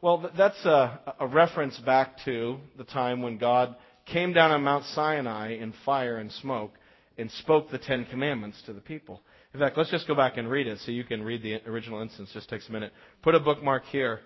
Well, 0.00 0.30
that's 0.38 0.64
a, 0.64 1.00
a 1.18 1.26
reference 1.26 1.76
back 1.78 2.18
to 2.24 2.58
the 2.78 2.84
time 2.84 3.20
when 3.20 3.36
God 3.36 3.74
came 4.06 4.32
down 4.32 4.52
on 4.52 4.62
Mount 4.62 4.84
Sinai 4.84 5.54
in 5.56 5.74
fire 5.84 6.18
and 6.18 6.30
smoke 6.30 6.70
and 7.18 7.28
spoke 7.32 7.68
the 7.68 7.78
Ten 7.78 8.04
Commandments 8.04 8.62
to 8.66 8.72
the 8.72 8.80
people. 8.80 9.22
In 9.54 9.58
fact, 9.58 9.76
let's 9.76 9.90
just 9.90 10.06
go 10.06 10.14
back 10.14 10.36
and 10.36 10.48
read 10.48 10.68
it 10.68 10.78
so 10.86 10.92
you 10.92 11.02
can 11.02 11.24
read 11.24 11.42
the 11.42 11.68
original 11.68 12.00
instance. 12.00 12.30
Just 12.32 12.48
takes 12.48 12.68
a 12.68 12.72
minute. 12.72 12.92
Put 13.22 13.34
a 13.34 13.40
bookmark 13.40 13.86
here. 13.86 14.20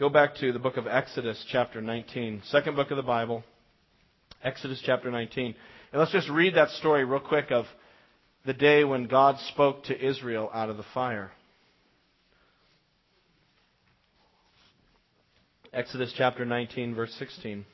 Go 0.00 0.08
back 0.08 0.34
to 0.38 0.52
the 0.52 0.58
book 0.58 0.78
of 0.78 0.88
Exodus, 0.88 1.40
chapter 1.52 1.80
19, 1.80 2.42
second 2.46 2.74
book 2.74 2.90
of 2.90 2.96
the 2.96 3.04
Bible. 3.04 3.44
Exodus 4.42 4.82
chapter 4.84 5.12
19. 5.12 5.54
And 5.92 6.00
let's 6.00 6.10
just 6.10 6.28
read 6.28 6.56
that 6.56 6.70
story 6.70 7.04
real 7.04 7.20
quick 7.20 7.52
of 7.52 7.66
the 8.44 8.52
day 8.52 8.82
when 8.82 9.06
God 9.06 9.38
spoke 9.52 9.84
to 9.84 10.04
Israel 10.04 10.50
out 10.52 10.70
of 10.70 10.76
the 10.76 10.84
fire. 10.92 11.30
Exodus 15.72 16.12
chapter 16.16 16.44
19, 16.44 16.96
verse 16.96 17.14
16. 17.16 17.64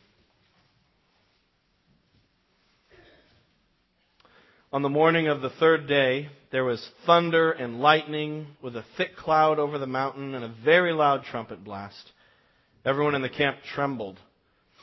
On 4.71 4.83
the 4.83 4.91
morning 4.91 5.29
of 5.29 5.41
the 5.41 5.49
third 5.49 5.89
day, 5.89 6.29
there 6.53 6.65
was 6.65 6.91
thunder 7.07 7.53
and 7.53 7.81
lightning 7.81 8.49
with 8.61 8.77
a 8.77 8.85
thick 8.99 9.17
cloud 9.17 9.59
over 9.59 9.79
the 9.79 9.87
mountain 9.87 10.35
and 10.35 10.45
a 10.45 10.55
very 10.63 10.93
loud 10.93 11.25
trumpet 11.25 11.65
blast. 11.65 12.13
Everyone 12.85 13.15
in 13.15 13.23
the 13.23 13.31
camp 13.31 13.57
trembled. 13.75 14.19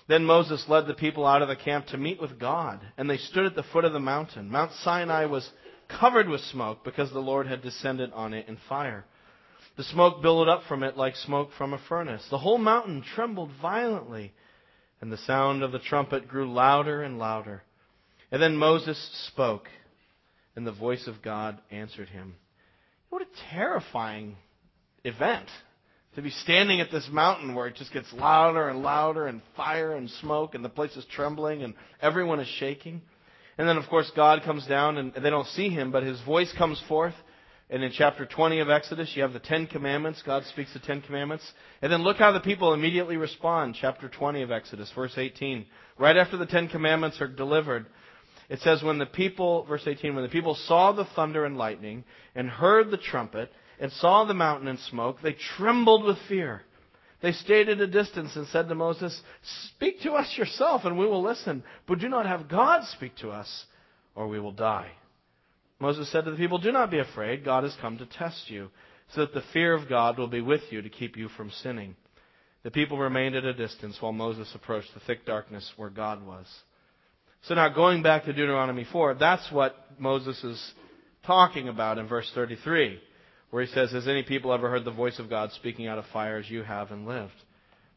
Then 0.08 0.26
Moses 0.26 0.66
led 0.68 0.88
the 0.88 0.96
people 0.96 1.28
out 1.28 1.44
of 1.44 1.48
the 1.48 1.56
camp 1.56 1.86
to 1.88 1.98
meet 2.00 2.20
with 2.20 2.40
God, 2.40 2.82
and 2.98 3.08
they 3.08 3.18
stood 3.18 3.46
at 3.46 3.56
the 3.56 3.62
foot 3.62 3.86
of 3.86 3.94
the 3.94 4.00
mountain. 4.00 4.50
Mount 4.50 4.72
Sinai 4.72 5.26
was 5.26 5.48
covered 5.88 6.28
with 6.28 6.42
smoke 6.42 6.84
because 6.84 7.12
the 7.12 7.20
Lord 7.20 7.46
had 7.46 7.62
descended 7.62 8.12
on 8.14 8.34
it 8.34 8.48
in 8.48 8.58
fire. 8.68 9.06
The 9.76 9.84
smoke 9.84 10.22
billowed 10.22 10.50
up 10.50 10.64
from 10.68 10.84
it 10.84 10.98
like 10.98 11.16
smoke 11.16 11.50
from 11.58 11.74
a 11.74 11.82
furnace. 11.90 12.26
The 12.30 12.38
whole 12.38 12.60
mountain 12.60 13.02
trembled 13.16 13.50
violently, 13.62 14.34
and 15.02 15.12
the 15.12 15.18
sound 15.18 15.64
of 15.64 15.72
the 15.72 15.80
trumpet 15.80 16.28
grew 16.28 16.52
louder 16.52 17.02
and 17.02 17.18
louder. 17.18 17.64
And 18.32 18.42
then 18.42 18.56
Moses 18.56 18.98
spoke, 19.32 19.68
and 20.56 20.66
the 20.66 20.72
voice 20.72 21.08
of 21.08 21.24
God 21.24 21.60
answered 21.72 22.10
him. 22.10 22.36
What 23.10 23.24
a 23.24 23.52
terrifying 23.52 24.36
event 25.04 25.50
to 26.16 26.22
be 26.22 26.30
standing 26.30 26.80
at 26.80 26.92
this 26.92 27.10
mountain 27.12 27.56
where 27.56 27.68
it 27.68 27.76
just 27.76 27.94
gets 27.94 28.14
louder 28.14 28.70
and 28.70 28.84
louder 28.84 29.26
and 29.26 29.42
fire 29.56 29.96
and 29.96 30.10
smoke 30.10 30.54
and 30.54 30.64
the 30.64 30.70
place 30.70 30.96
is 30.96 31.06
trembling 31.06 31.64
and 31.64 31.74
everyone 32.02 32.40
is 32.40 32.48
shaking. 32.48 33.02
And 33.58 33.68
then, 33.68 33.78
of 33.78 33.88
course, 33.90 34.12
God 34.16 34.44
comes 34.44 34.66
down 34.68 34.98
and 34.98 35.14
they 35.14 35.30
don't 35.30 35.48
see 35.48 35.70
him, 35.70 35.92
but 35.92 36.04
his 36.04 36.20
voice 36.22 36.54
comes 36.58 36.82
forth 36.88 37.16
and 37.74 37.84
in 37.84 37.92
chapter 37.92 38.24
20 38.24 38.60
of 38.60 38.70
Exodus, 38.70 39.12
you 39.16 39.24
have 39.24 39.34
the 39.34 39.40
Ten 39.40 39.66
Commandments. 39.66 40.22
God 40.24 40.44
speaks 40.46 40.72
the 40.74 40.80
Ten 40.80 41.02
Commandments. 41.02 41.44
And 41.82 41.92
then 41.92 42.04
look 42.04 42.18
how 42.18 42.32
the 42.32 42.40
people 42.40 42.72
immediately 42.72 43.18
respond. 43.18 43.76
Chapter 43.82 44.08
20 44.08 44.44
of 44.44 44.52
Exodus, 44.52 44.92
verse 44.94 45.16
18. 45.18 45.66
Right 45.98 46.16
after 46.16 46.38
the 46.38 46.46
Ten 46.46 46.68
Commandments 46.68 47.20
are 47.20 47.28
delivered, 47.28 47.88
it 48.48 48.60
says, 48.60 48.84
when 48.84 49.00
the 49.00 49.08
people, 49.08 49.64
verse 49.64 49.88
18, 49.88 50.14
when 50.14 50.24
the 50.24 50.30
people 50.30 50.54
saw 50.54 50.92
the 50.92 51.08
thunder 51.16 51.46
and 51.46 51.58
lightning 51.58 52.04
and 52.36 52.48
heard 52.48 52.92
the 52.92 52.98
trumpet 52.98 53.52
and 53.80 53.92
saw 53.94 54.24
the 54.24 54.36
mountain 54.36 54.68
in 54.68 54.78
smoke, 54.78 55.18
they 55.24 55.36
trembled 55.58 56.04
with 56.04 56.20
fear. 56.30 56.62
They 57.24 57.32
stayed 57.32 57.70
at 57.70 57.80
a 57.80 57.88
distance 57.88 58.36
and 58.36 58.46
said 58.50 58.70
to 58.70 58.76
Moses, 58.76 59.20
Speak 59.70 60.02
to 60.02 60.12
us 60.12 60.38
yourself 60.38 60.82
and 60.86 60.96
we 60.96 61.08
will 61.08 61.24
listen, 61.24 61.64
but 61.88 61.98
do 61.98 62.08
not 62.08 62.28
have 62.28 62.48
God 62.48 62.84
speak 62.90 63.16
to 63.22 63.32
us 63.32 63.66
or 64.14 64.28
we 64.28 64.40
will 64.40 64.52
die. 64.52 64.92
Moses 65.84 66.10
said 66.14 66.24
to 66.24 66.32
the 66.32 66.38
people, 66.38 66.60
Do 66.60 66.72
not 66.72 66.92
be 66.92 67.00
afraid. 67.00 67.44
God 67.44 67.66
has 67.66 67.76
come 67.82 67.98
to 67.98 68.06
test 68.06 68.50
you, 68.50 68.70
so 69.14 69.20
that 69.20 69.34
the 69.34 69.44
fear 69.52 69.74
of 69.74 69.90
God 69.90 70.18
will 70.18 70.30
be 70.30 70.40
with 70.40 70.62
you 70.70 70.82
to 70.82 70.90
keep 70.90 71.18
you 71.18 71.28
from 71.28 71.52
sinning. 71.52 71.98
The 72.64 72.72
people 72.72 72.98
remained 72.98 73.36
at 73.36 73.44
a 73.44 73.54
distance 73.54 73.98
while 74.00 74.14
Moses 74.14 74.50
approached 74.56 74.94
the 74.94 75.02
thick 75.02 75.26
darkness 75.26 75.70
where 75.76 75.90
God 75.90 76.26
was. 76.26 76.46
So 77.42 77.56
now 77.56 77.68
going 77.68 78.02
back 78.02 78.24
to 78.24 78.32
Deuteronomy 78.32 78.88
4, 78.90 79.16
that's 79.16 79.52
what 79.52 79.76
Moses 80.00 80.42
is 80.46 80.72
talking 81.26 81.68
about 81.68 81.98
in 81.98 82.08
verse 82.08 82.32
33, 82.34 83.02
where 83.50 83.66
he 83.66 83.74
says, 83.74 83.92
Has 83.92 84.08
any 84.08 84.24
people 84.24 84.54
ever 84.54 84.70
heard 84.70 84.86
the 84.86 84.92
voice 84.92 85.20
of 85.20 85.30
God 85.30 85.52
speaking 85.52 85.88
out 85.88 85.98
of 85.98 86.06
fire 86.14 86.38
as 86.38 86.50
you 86.50 86.64
have 86.64 86.92
and 86.92 87.06
lived? 87.06 87.34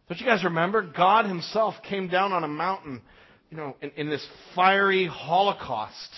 Don't 0.08 0.18
you 0.18 0.26
guys 0.26 0.42
remember? 0.42 0.82
God 0.82 1.26
himself 1.26 1.76
came 1.88 2.08
down 2.08 2.32
on 2.32 2.42
a 2.42 2.48
mountain, 2.48 3.00
you 3.48 3.56
know, 3.56 3.76
in, 3.80 3.92
in 3.96 4.10
this 4.10 4.26
fiery 4.56 5.06
holocaust 5.06 6.10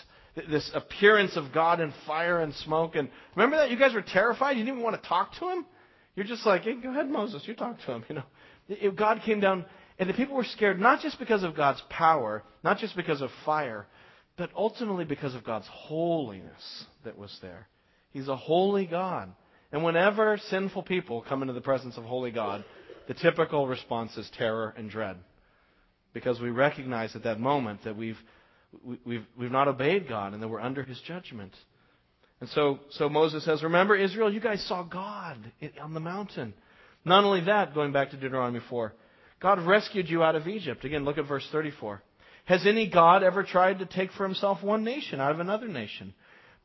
this 0.50 0.70
appearance 0.74 1.36
of 1.36 1.52
God 1.52 1.80
in 1.80 1.92
fire 2.06 2.40
and 2.40 2.54
smoke. 2.54 2.94
And 2.94 3.08
remember 3.34 3.56
that? 3.56 3.70
You 3.70 3.78
guys 3.78 3.94
were 3.94 4.02
terrified. 4.02 4.52
You 4.52 4.64
didn't 4.64 4.78
even 4.78 4.82
want 4.82 5.02
to 5.02 5.08
talk 5.08 5.34
to 5.38 5.48
him. 5.48 5.66
You're 6.14 6.26
just 6.26 6.44
like, 6.44 6.62
hey, 6.62 6.74
go 6.74 6.90
ahead, 6.90 7.08
Moses. 7.08 7.42
You 7.46 7.54
talk 7.54 7.78
to 7.86 7.92
him. 7.92 8.04
You 8.68 8.90
know, 8.90 8.90
God 8.90 9.22
came 9.24 9.40
down, 9.40 9.64
and 9.98 10.10
the 10.10 10.12
people 10.12 10.36
were 10.36 10.44
scared 10.44 10.78
not 10.78 11.00
just 11.00 11.18
because 11.18 11.42
of 11.42 11.56
God's 11.56 11.82
power, 11.88 12.42
not 12.62 12.76
just 12.76 12.94
because 12.94 13.22
of 13.22 13.30
fire, 13.46 13.86
but 14.36 14.50
ultimately 14.54 15.06
because 15.06 15.34
of 15.34 15.42
God's 15.42 15.66
holiness 15.70 16.84
that 17.04 17.16
was 17.16 17.34
there. 17.40 17.66
He's 18.10 18.28
a 18.28 18.36
holy 18.36 18.84
God. 18.84 19.32
And 19.72 19.84
whenever 19.84 20.38
sinful 20.48 20.82
people 20.82 21.24
come 21.26 21.40
into 21.40 21.54
the 21.54 21.62
presence 21.62 21.96
of 21.96 22.04
holy 22.04 22.30
God, 22.30 22.64
the 23.06 23.14
typical 23.14 23.66
response 23.66 24.16
is 24.16 24.30
terror 24.36 24.74
and 24.76 24.90
dread. 24.90 25.16
Because 26.12 26.40
we 26.40 26.50
recognize 26.50 27.16
at 27.16 27.24
that 27.24 27.40
moment 27.40 27.84
that 27.84 27.96
we've 27.96 28.18
we've, 29.04 29.24
we've 29.38 29.50
not 29.50 29.68
obeyed 29.68 30.08
God 30.08 30.34
and 30.34 30.42
that 30.42 30.48
we're 30.48 30.60
under 30.60 30.82
his 30.82 31.00
judgment. 31.00 31.54
And 32.40 32.48
so, 32.50 32.80
so 32.90 33.08
Moses 33.08 33.44
says, 33.44 33.62
Remember, 33.62 33.96
Israel, 33.96 34.32
you 34.32 34.40
guys 34.40 34.64
saw 34.66 34.82
God 34.82 35.38
on 35.80 35.94
the 35.94 36.00
mountain. 36.00 36.54
Not 37.04 37.24
only 37.24 37.42
that, 37.42 37.74
going 37.74 37.92
back 37.92 38.10
to 38.10 38.16
Deuteronomy 38.16 38.60
4, 38.68 38.92
God 39.40 39.60
rescued 39.62 40.08
you 40.08 40.22
out 40.22 40.34
of 40.34 40.46
Egypt. 40.46 40.84
Again, 40.84 41.04
look 41.04 41.18
at 41.18 41.26
verse 41.26 41.46
34. 41.50 42.02
Has 42.44 42.66
any 42.66 42.88
God 42.88 43.22
ever 43.22 43.42
tried 43.42 43.80
to 43.80 43.86
take 43.86 44.12
for 44.12 44.24
himself 44.24 44.62
one 44.62 44.84
nation 44.84 45.20
out 45.20 45.32
of 45.32 45.40
another 45.40 45.68
nation? 45.68 46.14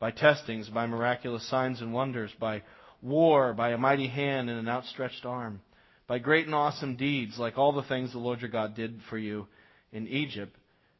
By 0.00 0.10
testings, 0.10 0.68
by 0.68 0.86
miraculous 0.86 1.48
signs 1.48 1.80
and 1.80 1.92
wonders, 1.92 2.30
by 2.38 2.62
war, 3.02 3.52
by 3.52 3.70
a 3.70 3.78
mighty 3.78 4.08
hand 4.08 4.50
and 4.50 4.58
an 4.58 4.68
outstretched 4.68 5.24
arm, 5.24 5.60
by 6.06 6.18
great 6.18 6.46
and 6.46 6.54
awesome 6.54 6.96
deeds, 6.96 7.38
like 7.38 7.58
all 7.58 7.72
the 7.72 7.82
things 7.82 8.12
the 8.12 8.18
Lord 8.18 8.40
your 8.40 8.50
God 8.50 8.74
did 8.74 9.00
for 9.08 9.18
you 9.18 9.46
in 9.92 10.08
Egypt 10.08 10.56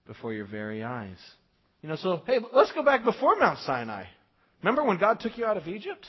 before 0.06 0.32
your 0.32 0.46
very 0.46 0.82
eyes. 0.82 1.18
You 1.82 1.88
know, 1.88 1.96
so, 1.96 2.22
hey, 2.26 2.38
let's 2.52 2.72
go 2.72 2.82
back 2.82 3.04
before 3.04 3.36
Mount 3.36 3.58
Sinai. 3.60 4.04
Remember 4.62 4.84
when 4.84 4.98
God 4.98 5.20
took 5.20 5.36
you 5.36 5.44
out 5.44 5.56
of 5.56 5.68
Egypt? 5.68 6.06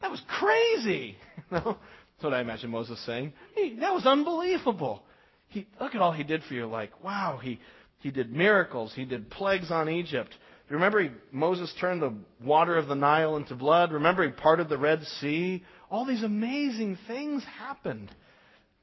That 0.00 0.10
was 0.10 0.22
crazy. 0.28 1.16
That's 1.50 1.76
what 2.22 2.34
I 2.34 2.40
imagine 2.40 2.70
Moses 2.70 3.04
saying. 3.04 3.32
Hey, 3.54 3.76
that 3.76 3.92
was 3.92 4.06
unbelievable. 4.06 5.02
He, 5.48 5.66
look 5.80 5.94
at 5.94 6.00
all 6.00 6.12
he 6.12 6.22
did 6.22 6.42
for 6.44 6.54
you. 6.54 6.66
Like, 6.66 7.04
wow, 7.04 7.38
he, 7.42 7.60
he 7.98 8.10
did 8.10 8.32
miracles. 8.32 8.92
He 8.94 9.04
did 9.04 9.30
plagues 9.30 9.70
on 9.70 9.88
Egypt. 9.88 10.30
Remember, 10.70 11.02
he, 11.02 11.10
Moses 11.32 11.72
turned 11.80 12.00
the 12.00 12.14
water 12.42 12.76
of 12.76 12.86
the 12.86 12.94
Nile 12.94 13.36
into 13.36 13.54
blood. 13.54 13.92
Remember, 13.92 14.24
he 14.24 14.30
parted 14.30 14.68
the 14.68 14.78
Red 14.78 15.02
Sea. 15.20 15.64
All 15.90 16.06
these 16.06 16.22
amazing 16.22 16.96
things 17.06 17.42
happened. 17.58 18.10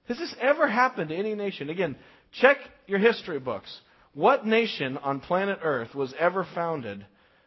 Has 0.08 0.18
this 0.18 0.36
ever 0.40 0.68
happened 0.68 1.10
to 1.10 1.16
any 1.16 1.34
nation? 1.34 1.70
Again, 1.70 1.96
check 2.42 2.58
your 2.86 3.00
history 3.00 3.40
books. 3.40 3.80
What 4.18 4.48
nation 4.48 4.98
on 4.98 5.20
planet 5.20 5.60
Earth 5.62 5.94
was 5.94 6.12
ever 6.18 6.44
founded 6.56 7.06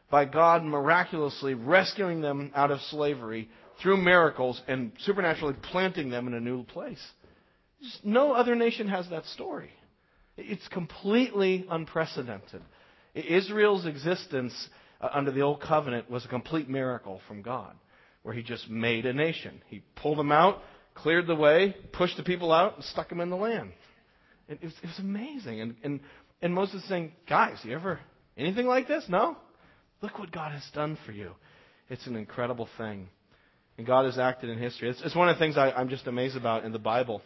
by 0.09 0.25
God 0.25 0.63
miraculously 0.63 1.55
rescuing 1.55 2.21
them 2.21 2.53
out 2.55 2.71
of 2.71 2.81
slavery 2.83 3.49
through 3.83 3.97
miracles 3.97 4.63
and 4.69 4.93
supernaturally 5.01 5.57
planting 5.73 6.11
them 6.11 6.29
in 6.29 6.35
a 6.35 6.39
new 6.39 6.63
place? 6.63 7.05
No 8.05 8.35
other 8.35 8.55
nation 8.55 8.87
has 8.87 9.11
that 9.11 9.25
story. 9.25 9.71
It's 10.37 10.69
completely 10.69 11.67
unprecedented. 11.69 12.63
Israel's 13.17 13.85
existence 13.85 14.55
uh, 15.01 15.09
under 15.13 15.33
the 15.33 15.41
Old 15.41 15.61
Covenant 15.61 16.09
was 16.09 16.25
a 16.25 16.29
complete 16.29 16.69
miracle 16.69 17.21
from 17.27 17.43
God, 17.43 17.75
where 18.23 18.33
He 18.33 18.45
just 18.45 18.71
made 18.71 19.07
a 19.07 19.13
nation. 19.13 19.61
He 19.67 19.83
pulled 19.97 20.19
them 20.19 20.31
out, 20.31 20.61
cleared 20.95 21.27
the 21.27 21.35
way, 21.35 21.75
pushed 21.93 22.17
the 22.17 22.23
people 22.23 22.53
out, 22.53 22.77
and 22.77 22.85
stuck 22.85 23.09
them 23.09 23.21
in 23.21 23.29
the 23.29 23.35
land. 23.35 23.73
It 24.51 24.65
was, 24.65 24.73
it 24.83 24.87
was 24.87 24.99
amazing. 24.99 25.61
And, 25.61 25.77
and 25.85 26.01
and 26.43 26.55
Moses 26.55 26.83
is 26.83 26.89
saying, 26.89 27.13
guys, 27.29 27.59
you 27.63 27.75
ever 27.75 28.01
anything 28.37 28.67
like 28.67 28.89
this? 28.89 29.05
No? 29.09 29.37
Look 30.03 30.19
what 30.19 30.33
God 30.33 30.53
has 30.53 30.67
done 30.75 30.97
for 31.05 31.13
you. 31.13 31.33
It's 31.89 32.07
an 32.07 32.17
incredible 32.17 32.69
thing. 32.79 33.09
And 33.77 33.87
God 33.87 34.05
has 34.05 34.19
acted 34.19 34.51
in 34.51 34.59
history. 34.59 34.91
It's, 34.91 35.03
it's 35.03 35.17
one 35.17 35.29
of 35.29 35.37
the 35.37 35.41
things 35.41 35.57
I, 35.57 35.71
I'm 35.71 35.89
just 35.89 36.07
amazed 36.07 36.37
about 36.37 36.65
in 36.65 36.73
the 36.73 36.79
Bible, 36.79 37.23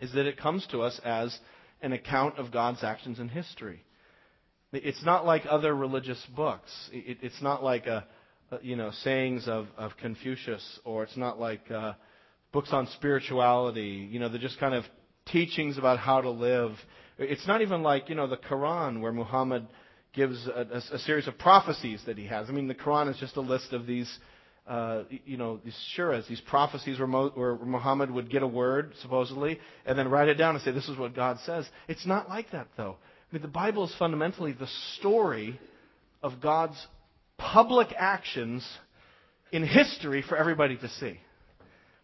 is 0.00 0.12
that 0.12 0.26
it 0.26 0.38
comes 0.38 0.66
to 0.70 0.82
us 0.82 1.00
as 1.04 1.36
an 1.82 1.92
account 1.92 2.38
of 2.38 2.52
God's 2.52 2.82
actions 2.82 3.18
in 3.18 3.28
history. 3.28 3.82
It's 4.72 5.04
not 5.04 5.24
like 5.24 5.42
other 5.48 5.74
religious 5.74 6.24
books. 6.34 6.70
It, 6.92 7.18
it's 7.22 7.40
not 7.40 7.62
like 7.62 7.86
a, 7.86 8.06
a, 8.50 8.58
you 8.62 8.76
know 8.76 8.90
sayings 9.02 9.48
of, 9.48 9.68
of 9.76 9.92
Confucius, 10.00 10.80
or 10.84 11.04
it's 11.04 11.16
not 11.16 11.38
like 11.38 11.70
uh, 11.70 11.94
books 12.52 12.70
on 12.72 12.86
spirituality. 12.94 14.08
You 14.10 14.18
know, 14.18 14.28
they're 14.28 14.40
just 14.40 14.58
kind 14.60 14.74
of 14.74 14.84
teachings 15.26 15.78
about 15.78 15.98
how 15.98 16.20
to 16.20 16.30
live. 16.30 16.72
It's 17.18 17.46
not 17.46 17.62
even 17.62 17.82
like, 17.82 18.08
you 18.08 18.14
know, 18.14 18.26
the 18.26 18.36
Quran 18.36 19.00
where 19.00 19.12
Muhammad 19.12 19.66
gives 20.12 20.46
a, 20.46 20.82
a, 20.92 20.96
a 20.96 20.98
series 21.00 21.26
of 21.28 21.38
prophecies 21.38 22.02
that 22.06 22.18
he 22.18 22.26
has. 22.26 22.48
I 22.48 22.52
mean, 22.52 22.68
the 22.68 22.74
Quran 22.74 23.10
is 23.10 23.16
just 23.18 23.36
a 23.36 23.40
list 23.40 23.72
of 23.72 23.86
these, 23.86 24.10
uh, 24.66 25.04
you 25.24 25.36
know, 25.36 25.60
these 25.64 25.76
suras, 25.96 26.26
these 26.28 26.40
prophecies 26.40 26.98
where, 26.98 27.06
Mo, 27.06 27.30
where 27.34 27.56
Muhammad 27.56 28.10
would 28.10 28.30
get 28.30 28.42
a 28.42 28.46
word, 28.46 28.92
supposedly, 29.00 29.58
and 29.84 29.98
then 29.98 30.08
write 30.08 30.28
it 30.28 30.34
down 30.34 30.54
and 30.54 30.64
say, 30.64 30.72
this 30.72 30.88
is 30.88 30.98
what 30.98 31.14
God 31.14 31.38
says. 31.44 31.66
It's 31.88 32.06
not 32.06 32.28
like 32.28 32.50
that, 32.52 32.68
though. 32.76 32.96
I 33.30 33.34
mean, 33.34 33.42
the 33.42 33.48
Bible 33.48 33.84
is 33.84 33.94
fundamentally 33.98 34.52
the 34.52 34.68
story 34.98 35.58
of 36.22 36.40
God's 36.40 36.76
public 37.38 37.88
actions 37.96 38.66
in 39.52 39.66
history 39.66 40.22
for 40.26 40.36
everybody 40.36 40.76
to 40.76 40.88
see. 40.88 41.20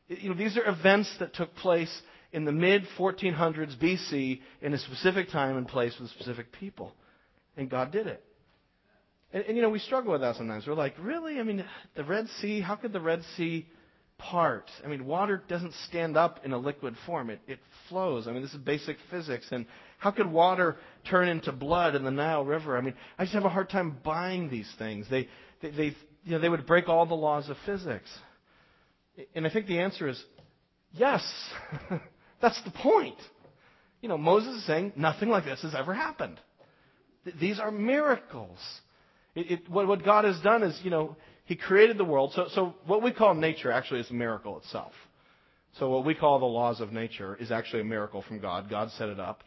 You 0.08 0.30
know, 0.30 0.36
these 0.36 0.56
are 0.56 0.66
events 0.66 1.14
that 1.20 1.34
took 1.34 1.54
place 1.56 1.90
in 2.32 2.44
the 2.44 2.52
mid 2.52 2.84
1400s 2.98 3.76
BC 3.78 4.40
in 4.62 4.74
a 4.74 4.78
specific 4.78 5.30
time 5.30 5.56
and 5.56 5.68
place 5.68 5.94
with 6.00 6.10
specific 6.10 6.50
people. 6.52 6.92
And 7.56 7.68
God 7.68 7.92
did 7.92 8.06
it. 8.06 8.24
And, 9.32 9.44
and, 9.44 9.56
you 9.56 9.62
know, 9.62 9.70
we 9.70 9.78
struggle 9.78 10.12
with 10.12 10.22
that 10.22 10.36
sometimes. 10.36 10.66
We're 10.66 10.74
like, 10.74 10.94
really? 10.98 11.38
I 11.38 11.42
mean, 11.42 11.64
the 11.94 12.04
Red 12.04 12.28
Sea, 12.40 12.60
how 12.60 12.76
could 12.76 12.92
the 12.92 13.00
Red 13.00 13.22
Sea 13.36 13.66
part? 14.18 14.70
I 14.84 14.88
mean, 14.88 15.06
water 15.06 15.42
doesn't 15.48 15.74
stand 15.88 16.16
up 16.16 16.40
in 16.44 16.52
a 16.52 16.58
liquid 16.58 16.94
form, 17.06 17.30
it, 17.30 17.40
it 17.46 17.58
flows. 17.88 18.26
I 18.26 18.32
mean, 18.32 18.42
this 18.42 18.52
is 18.52 18.58
basic 18.58 18.96
physics. 19.10 19.46
And 19.50 19.66
how 19.98 20.10
could 20.10 20.30
water 20.30 20.76
turn 21.08 21.28
into 21.28 21.52
blood 21.52 21.94
in 21.94 22.04
the 22.04 22.10
Nile 22.10 22.44
River? 22.44 22.76
I 22.76 22.80
mean, 22.80 22.94
I 23.18 23.24
just 23.24 23.34
have 23.34 23.44
a 23.44 23.50
hard 23.50 23.68
time 23.68 23.98
buying 24.02 24.48
these 24.48 24.70
things. 24.78 25.06
They, 25.10 25.28
they, 25.60 25.70
they, 25.70 25.84
you 26.24 26.32
know, 26.32 26.38
they 26.38 26.48
would 26.48 26.66
break 26.66 26.88
all 26.88 27.06
the 27.06 27.14
laws 27.14 27.48
of 27.48 27.56
physics. 27.66 28.08
And 29.34 29.46
I 29.46 29.50
think 29.50 29.66
the 29.66 29.80
answer 29.80 30.08
is 30.08 30.22
yes. 30.94 31.22
That's 32.42 32.60
the 32.64 32.72
point. 32.72 33.16
You 34.02 34.08
know, 34.08 34.18
Moses 34.18 34.56
is 34.56 34.66
saying 34.66 34.92
nothing 34.96 35.30
like 35.30 35.44
this 35.44 35.62
has 35.62 35.74
ever 35.74 35.94
happened. 35.94 36.38
Th- 37.24 37.36
these 37.38 37.60
are 37.60 37.70
miracles. 37.70 38.58
It, 39.34 39.50
it, 39.50 39.70
what, 39.70 39.86
what 39.86 40.04
God 40.04 40.24
has 40.24 40.38
done 40.40 40.64
is, 40.64 40.78
you 40.82 40.90
know, 40.90 41.16
He 41.44 41.54
created 41.56 41.96
the 41.96 42.04
world. 42.04 42.32
So, 42.34 42.48
so 42.52 42.74
what 42.84 43.02
we 43.02 43.12
call 43.12 43.34
nature 43.34 43.70
actually 43.70 44.00
is 44.00 44.10
a 44.10 44.14
miracle 44.14 44.58
itself. 44.58 44.92
So 45.78 45.88
what 45.88 46.04
we 46.04 46.14
call 46.14 46.40
the 46.40 46.44
laws 46.44 46.80
of 46.80 46.92
nature 46.92 47.36
is 47.36 47.50
actually 47.50 47.80
a 47.82 47.84
miracle 47.84 48.22
from 48.26 48.40
God. 48.40 48.68
God 48.68 48.90
set 48.98 49.08
it 49.08 49.20
up. 49.20 49.44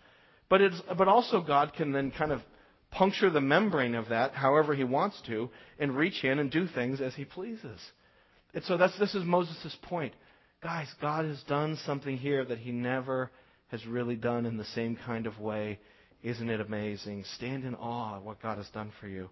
But 0.50 0.62
it's, 0.62 0.82
but 0.98 1.08
also 1.08 1.42
God 1.42 1.74
can 1.74 1.92
then 1.92 2.12
kind 2.12 2.32
of 2.32 2.42
puncture 2.92 3.30
the 3.30 3.42
membrane 3.42 3.94
of 3.94 4.10
that 4.10 4.34
however 4.34 4.74
he 4.74 4.86
wants 4.86 5.22
to 5.28 5.50
and 5.78 5.96
reach 5.96 6.24
in 6.24 6.40
and 6.40 6.50
do 6.50 6.66
things 6.66 7.02
as 7.02 7.14
he 7.14 7.26
pleases. 7.26 7.80
And 8.54 8.64
so 8.64 8.78
that's, 8.78 8.98
this 8.98 9.14
is 9.14 9.26
Moses' 9.26 9.76
point. 9.84 10.14
Guys, 10.66 10.92
God 11.00 11.26
has 11.26 11.44
done 11.44 11.78
something 11.86 12.18
here 12.18 12.44
that 12.44 12.58
he 12.58 12.72
never 12.72 13.30
has 13.68 13.86
really 13.86 14.16
done 14.16 14.48
in 14.48 14.58
the 14.58 14.66
same 14.66 14.98
kind 15.06 15.28
of 15.28 15.40
way. 15.40 15.78
Isn't 16.24 16.50
it 16.50 16.60
amazing? 16.60 17.24
Stand 17.36 17.66
in 17.66 17.76
awe 17.76 18.18
of 18.18 18.24
what 18.24 18.42
God 18.42 18.58
has 18.58 18.68
done 18.70 18.92
for 19.00 19.08
you. 19.08 19.30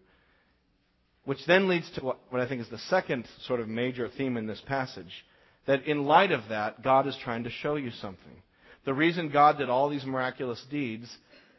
Which 1.26 1.44
then 1.48 1.68
leads 1.68 1.90
to 1.96 2.06
what, 2.06 2.20
what 2.30 2.40
I 2.40 2.48
think 2.48 2.62
is 2.62 2.70
the 2.70 2.78
second 2.78 3.28
sort 3.48 3.62
of 3.62 3.68
major 3.68 4.08
theme 4.16 4.38
in 4.38 4.46
this 4.46 4.62
passage. 4.68 5.26
That 5.66 5.88
in 5.88 6.06
light 6.06 6.32
of 6.32 6.50
that, 6.50 6.84
God 6.84 7.08
is 7.08 7.18
trying 7.24 7.46
to 7.46 7.50
show 7.50 7.78
you 7.78 7.90
something. 7.90 8.44
The 8.86 8.94
reason 8.94 9.32
God 9.32 9.58
did 9.58 9.70
all 9.70 9.90
these 9.90 10.06
miraculous 10.06 10.64
deeds 10.70 11.10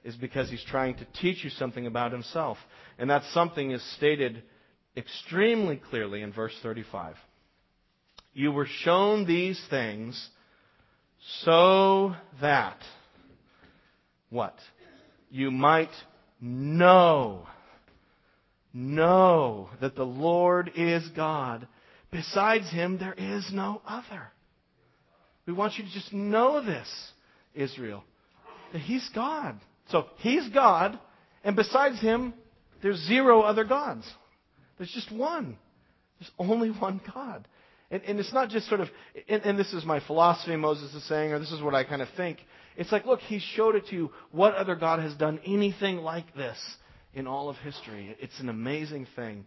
is 0.05 0.15
because 0.15 0.49
He's 0.49 0.65
trying 0.69 0.95
to 0.99 1.07
teach 1.21 1.43
you 1.43 1.51
something 1.51 1.89
about 1.89 2.13
Himself. 2.13 2.59
And 2.97 3.11
that 3.11 3.25
something 3.33 3.73
is 3.73 3.83
stated 3.97 4.45
extremely 4.97 5.79
clearly 5.79 6.23
in 6.23 6.33
verse 6.33 6.55
35. 6.63 7.17
You 8.35 8.51
were 8.51 8.67
shown 8.67 9.27
these 9.27 9.61
things 9.71 10.29
so 11.43 12.15
that, 12.41 12.79
what? 14.29 14.57
You 15.31 15.53
might 15.53 15.93
know, 16.41 17.47
know 18.73 19.71
that 19.81 19.95
the 19.95 20.05
Lord 20.05 20.73
is 20.77 21.09
God. 21.17 21.69
Besides 22.11 22.71
Him, 22.71 22.99
there 22.99 23.15
is 23.15 23.49
no 23.53 23.81
other. 23.87 24.29
We 25.47 25.53
want 25.53 25.75
you 25.79 25.85
to 25.85 25.91
just 25.91 26.13
know 26.13 26.65
this, 26.65 26.89
Israel, 27.55 28.03
that 28.73 28.81
He's 28.81 29.09
God. 29.15 29.61
So 29.91 30.07
He's 30.19 30.49
God, 30.49 30.99
and 31.45 31.55
besides 31.55 32.01
Him, 32.01 32.35
there's 32.83 32.99
zero 33.07 33.43
other 33.43 33.65
gods. 33.65 34.05
There's 34.77 34.91
just 34.91 35.13
one. 35.13 35.57
There's 36.19 36.31
only 36.39 36.71
one 36.71 37.01
God. 37.15 37.47
And, 37.95 38.03
and 38.09 38.19
it's 38.19 38.33
not 38.33 38.49
just 38.49 38.69
sort 38.69 38.81
of, 38.81 38.89
and, 39.29 39.43
and, 39.45 39.57
this 39.57 39.73
is 39.73 39.85
my 39.85 40.01
philosophy, 40.01 40.57
Moses 40.57 40.93
is 40.95 41.07
saying, 41.07 41.33
or 41.33 41.39
this 41.39 41.53
is 41.53 41.63
what 41.63 41.77
I 41.77 41.85
kind 41.85 42.03
of 42.03 42.09
think. 42.17 42.39
It's 42.77 42.91
like, 42.91 43.07
look, 43.07 43.21
he 43.21 43.39
showed 43.39 43.77
it 43.77 43.87
to 43.87 43.95
you. 43.95 44.11
What 44.33 44.57
other 44.57 44.75
God 44.75 44.99
has 44.99 45.15
done 45.15 45.39
anything 45.47 45.99
like 45.99 46.35
this 46.35 46.59
in 47.13 47.29
all 47.29 47.49
of 47.49 47.55
history? 47.59 48.17
It's 48.19 48.41
an 48.41 48.49
amazing 48.49 49.07
thing 49.15 49.47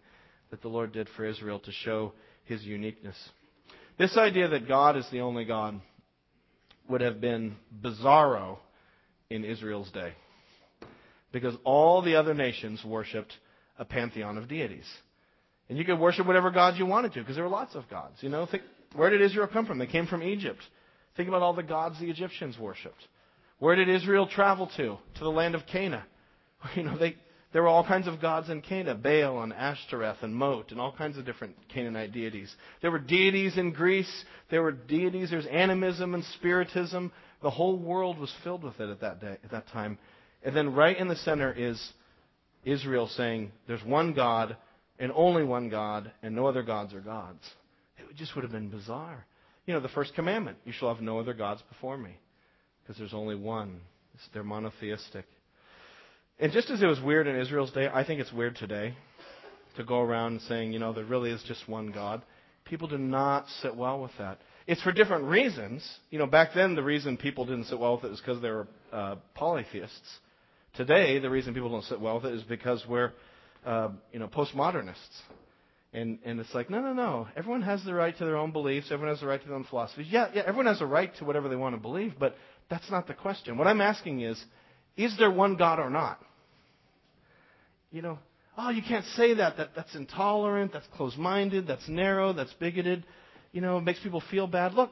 that 0.49 0.61
the 0.61 0.69
Lord 0.69 0.93
did 0.93 1.09
for 1.09 1.25
Israel 1.25 1.59
to 1.59 1.73
show 1.73 2.13
his 2.45 2.63
uniqueness. 2.63 3.17
This 3.99 4.15
idea 4.15 4.47
that 4.47 4.65
God 4.65 4.95
is 4.95 5.05
the 5.11 5.19
only 5.19 5.43
God 5.43 5.81
would 6.87 7.01
have 7.01 7.19
been 7.19 7.57
bizarro 7.83 8.59
in 9.29 9.43
Israel's 9.43 9.91
day. 9.91 10.13
Because 11.33 11.55
all 11.65 12.01
the 12.01 12.15
other 12.15 12.33
nations 12.33 12.81
worshipped 12.85 13.33
a 13.77 13.83
pantheon 13.83 14.37
of 14.37 14.47
deities. 14.47 14.87
And 15.69 15.77
you 15.77 15.83
could 15.83 15.99
worship 15.99 16.25
whatever 16.25 16.49
gods 16.49 16.77
you 16.77 16.85
wanted 16.85 17.13
to, 17.13 17.19
because 17.19 17.35
there 17.35 17.43
were 17.43 17.49
lots 17.49 17.75
of 17.75 17.89
gods. 17.89 18.15
You 18.21 18.29
know, 18.29 18.45
think, 18.45 18.63
where 18.95 19.09
did 19.09 19.21
Israel 19.21 19.47
come 19.51 19.65
from? 19.65 19.79
They 19.79 19.87
came 19.87 20.07
from 20.07 20.23
Egypt. 20.23 20.61
Think 21.17 21.27
about 21.27 21.41
all 21.41 21.53
the 21.53 21.63
gods 21.63 21.99
the 21.99 22.09
Egyptians 22.09 22.57
worshipped. 22.57 23.07
Where 23.59 23.75
did 23.75 23.89
Israel 23.89 24.27
travel 24.27 24.69
to? 24.77 24.97
To 25.15 25.19
the 25.19 25.29
land 25.29 25.55
of 25.55 25.61
Canaan. 25.65 26.03
You 26.75 26.83
know, 26.83 26.97
they, 26.97 27.15
there 27.53 27.61
were 27.61 27.67
all 27.67 27.85
kinds 27.85 28.07
of 28.07 28.19
gods 28.19 28.49
in 28.49 28.61
Canaan, 28.61 28.99
Baal 29.01 29.43
and 29.43 29.53
Ashtoreth 29.53 30.17
and 30.21 30.35
Mot 30.35 30.71
and 30.71 30.81
all 30.81 30.91
kinds 30.91 31.17
of 31.17 31.25
different 31.25 31.55
Canaanite 31.73 32.11
deities. 32.11 32.53
There 32.81 32.91
were 32.91 32.99
deities 32.99 33.57
in 33.57 33.71
Greece. 33.71 34.11
There 34.49 34.63
were 34.63 34.71
deities. 34.71 35.29
There's 35.29 35.45
animism 35.45 36.13
and 36.13 36.23
spiritism. 36.35 37.11
The 37.41 37.51
whole 37.51 37.77
world 37.77 38.17
was 38.17 38.33
filled 38.43 38.63
with 38.63 38.79
it 38.79 38.89
at 38.89 39.01
that 39.01 39.21
day, 39.21 39.37
at 39.43 39.51
that 39.51 39.67
time. 39.69 39.97
And 40.43 40.55
then 40.55 40.73
right 40.73 40.97
in 40.97 41.07
the 41.07 41.15
center 41.15 41.53
is 41.53 41.81
Israel 42.65 43.07
saying, 43.07 43.51
"There's 43.67 43.83
one 43.83 44.13
God 44.13 44.57
and 44.99 45.11
only 45.15 45.43
one 45.43 45.69
God, 45.69 46.11
and 46.23 46.35
no 46.35 46.47
other 46.47 46.63
gods 46.63 46.93
are 46.93 47.01
gods. 47.01 47.41
It 47.97 48.15
just 48.15 48.35
would 48.35 48.43
have 48.43 48.51
been 48.51 48.69
bizarre. 48.69 49.25
You 49.65 49.73
know, 49.73 49.79
the 49.79 49.89
first 49.89 50.15
commandment 50.15 50.57
you 50.65 50.71
shall 50.71 50.93
have 50.93 51.03
no 51.03 51.19
other 51.19 51.33
gods 51.33 51.61
before 51.69 51.97
me, 51.97 52.17
because 52.81 52.97
there's 52.97 53.13
only 53.13 53.35
one. 53.35 53.81
They're 54.33 54.43
monotheistic. 54.43 55.25
And 56.39 56.51
just 56.51 56.69
as 56.69 56.81
it 56.81 56.85
was 56.85 57.01
weird 57.01 57.27
in 57.27 57.35
Israel's 57.35 57.71
day, 57.71 57.87
I 57.91 58.03
think 58.03 58.21
it's 58.21 58.31
weird 58.31 58.55
today 58.55 58.93
to 59.75 59.83
go 59.83 60.01
around 60.01 60.41
saying, 60.41 60.73
you 60.73 60.79
know, 60.79 60.93
there 60.93 61.05
really 61.05 61.31
is 61.31 61.43
just 61.47 61.67
one 61.67 61.91
God. 61.91 62.21
People 62.65 62.87
do 62.87 62.97
not 62.97 63.47
sit 63.61 63.75
well 63.75 64.01
with 64.01 64.11
that. 64.19 64.39
It's 64.65 64.81
for 64.81 64.91
different 64.91 65.25
reasons. 65.25 65.87
You 66.09 66.19
know, 66.19 66.25
back 66.25 66.49
then 66.53 66.75
the 66.75 66.83
reason 66.83 67.17
people 67.17 67.45
didn't 67.45 67.65
sit 67.65 67.79
well 67.79 67.95
with 67.95 68.05
it 68.05 68.11
was 68.11 68.19
because 68.19 68.41
they 68.41 68.49
were 68.49 68.67
uh, 68.91 69.15
polytheists. 69.33 70.19
Today, 70.75 71.19
the 71.19 71.29
reason 71.29 71.53
people 71.53 71.69
don't 71.69 71.85
sit 71.85 72.01
well 72.01 72.15
with 72.15 72.25
it 72.25 72.35
is 72.35 72.43
because 72.43 72.83
we're 72.87 73.13
uh, 73.65 73.89
you 74.11 74.19
know, 74.19 74.27
postmodernists. 74.27 74.95
And, 75.93 76.19
and 76.25 76.39
it's 76.39 76.53
like, 76.53 76.69
no, 76.69 76.81
no, 76.81 76.93
no. 76.93 77.27
Everyone 77.35 77.61
has 77.63 77.83
the 77.83 77.93
right 77.93 78.15
to 78.17 78.25
their 78.25 78.37
own 78.37 78.51
beliefs. 78.51 78.87
Everyone 78.91 79.13
has 79.13 79.21
the 79.21 79.27
right 79.27 79.41
to 79.41 79.47
their 79.47 79.55
own 79.55 79.63
philosophies. 79.63 80.07
Yeah, 80.09 80.29
yeah, 80.33 80.43
everyone 80.45 80.65
has 80.67 80.81
a 80.81 80.85
right 80.85 81.15
to 81.17 81.25
whatever 81.25 81.49
they 81.49 81.55
want 81.55 81.75
to 81.75 81.81
believe, 81.81 82.13
but 82.19 82.35
that's 82.69 82.89
not 82.91 83.07
the 83.07 83.13
question. 83.13 83.57
What 83.57 83.67
I'm 83.67 83.81
asking 83.81 84.21
is, 84.21 84.41
is 84.95 85.15
there 85.17 85.31
one 85.31 85.55
God 85.55 85.79
or 85.79 85.89
not? 85.89 86.19
You 87.91 88.01
know, 88.01 88.19
oh, 88.57 88.69
you 88.69 88.81
can't 88.81 89.05
say 89.15 89.35
that. 89.35 89.57
that 89.57 89.69
that's 89.75 89.95
intolerant. 89.95 90.73
That's 90.73 90.87
closed-minded. 90.95 91.67
That's 91.67 91.87
narrow. 91.87 92.33
That's 92.33 92.53
bigoted. 92.53 93.05
You 93.53 93.61
know, 93.61 93.77
it 93.77 93.81
makes 93.81 93.99
people 94.01 94.21
feel 94.29 94.45
bad. 94.45 94.73
Look, 94.73 94.91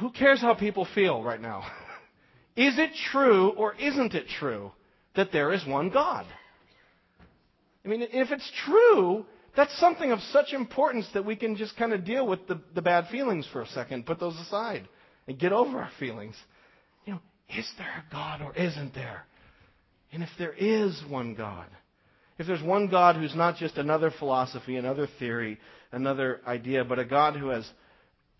who 0.00 0.10
cares 0.10 0.40
how 0.40 0.54
people 0.54 0.86
feel 0.94 1.22
right 1.22 1.40
now? 1.40 1.62
is 2.56 2.78
it 2.78 2.90
true 3.12 3.50
or 3.50 3.74
isn't 3.76 4.14
it 4.14 4.26
true 4.38 4.72
that 5.14 5.32
there 5.32 5.52
is 5.52 5.64
one 5.66 5.90
God? 5.90 6.26
I 7.88 7.90
mean, 7.90 8.02
if 8.02 8.30
it's 8.30 8.52
true, 8.66 9.24
that's 9.56 9.76
something 9.80 10.12
of 10.12 10.20
such 10.30 10.52
importance 10.52 11.06
that 11.14 11.24
we 11.24 11.36
can 11.36 11.56
just 11.56 11.74
kind 11.78 11.94
of 11.94 12.04
deal 12.04 12.26
with 12.26 12.46
the, 12.46 12.60
the 12.74 12.82
bad 12.82 13.08
feelings 13.08 13.48
for 13.50 13.62
a 13.62 13.66
second, 13.68 14.04
put 14.04 14.20
those 14.20 14.36
aside, 14.36 14.86
and 15.26 15.38
get 15.38 15.54
over 15.54 15.78
our 15.78 15.90
feelings. 15.98 16.34
You 17.06 17.14
know, 17.14 17.20
is 17.56 17.66
there 17.78 18.04
a 18.06 18.12
God 18.12 18.42
or 18.42 18.54
isn't 18.54 18.94
there? 18.94 19.24
And 20.12 20.22
if 20.22 20.28
there 20.38 20.52
is 20.52 21.02
one 21.08 21.34
God, 21.34 21.66
if 22.38 22.46
there's 22.46 22.62
one 22.62 22.88
God 22.88 23.16
who's 23.16 23.34
not 23.34 23.56
just 23.56 23.78
another 23.78 24.12
philosophy, 24.18 24.76
another 24.76 25.08
theory, 25.18 25.58
another 25.90 26.42
idea, 26.46 26.84
but 26.84 26.98
a 26.98 27.06
God 27.06 27.36
who 27.36 27.48
has 27.48 27.66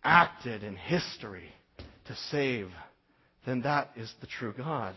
acted 0.05 0.63
in 0.63 0.77
history 0.77 1.49
to 2.07 2.15
save, 2.31 2.69
then 3.47 3.63
that 3.63 3.93
is 3.97 4.13
the 4.21 4.27
true 4.27 4.53
God. 4.55 4.95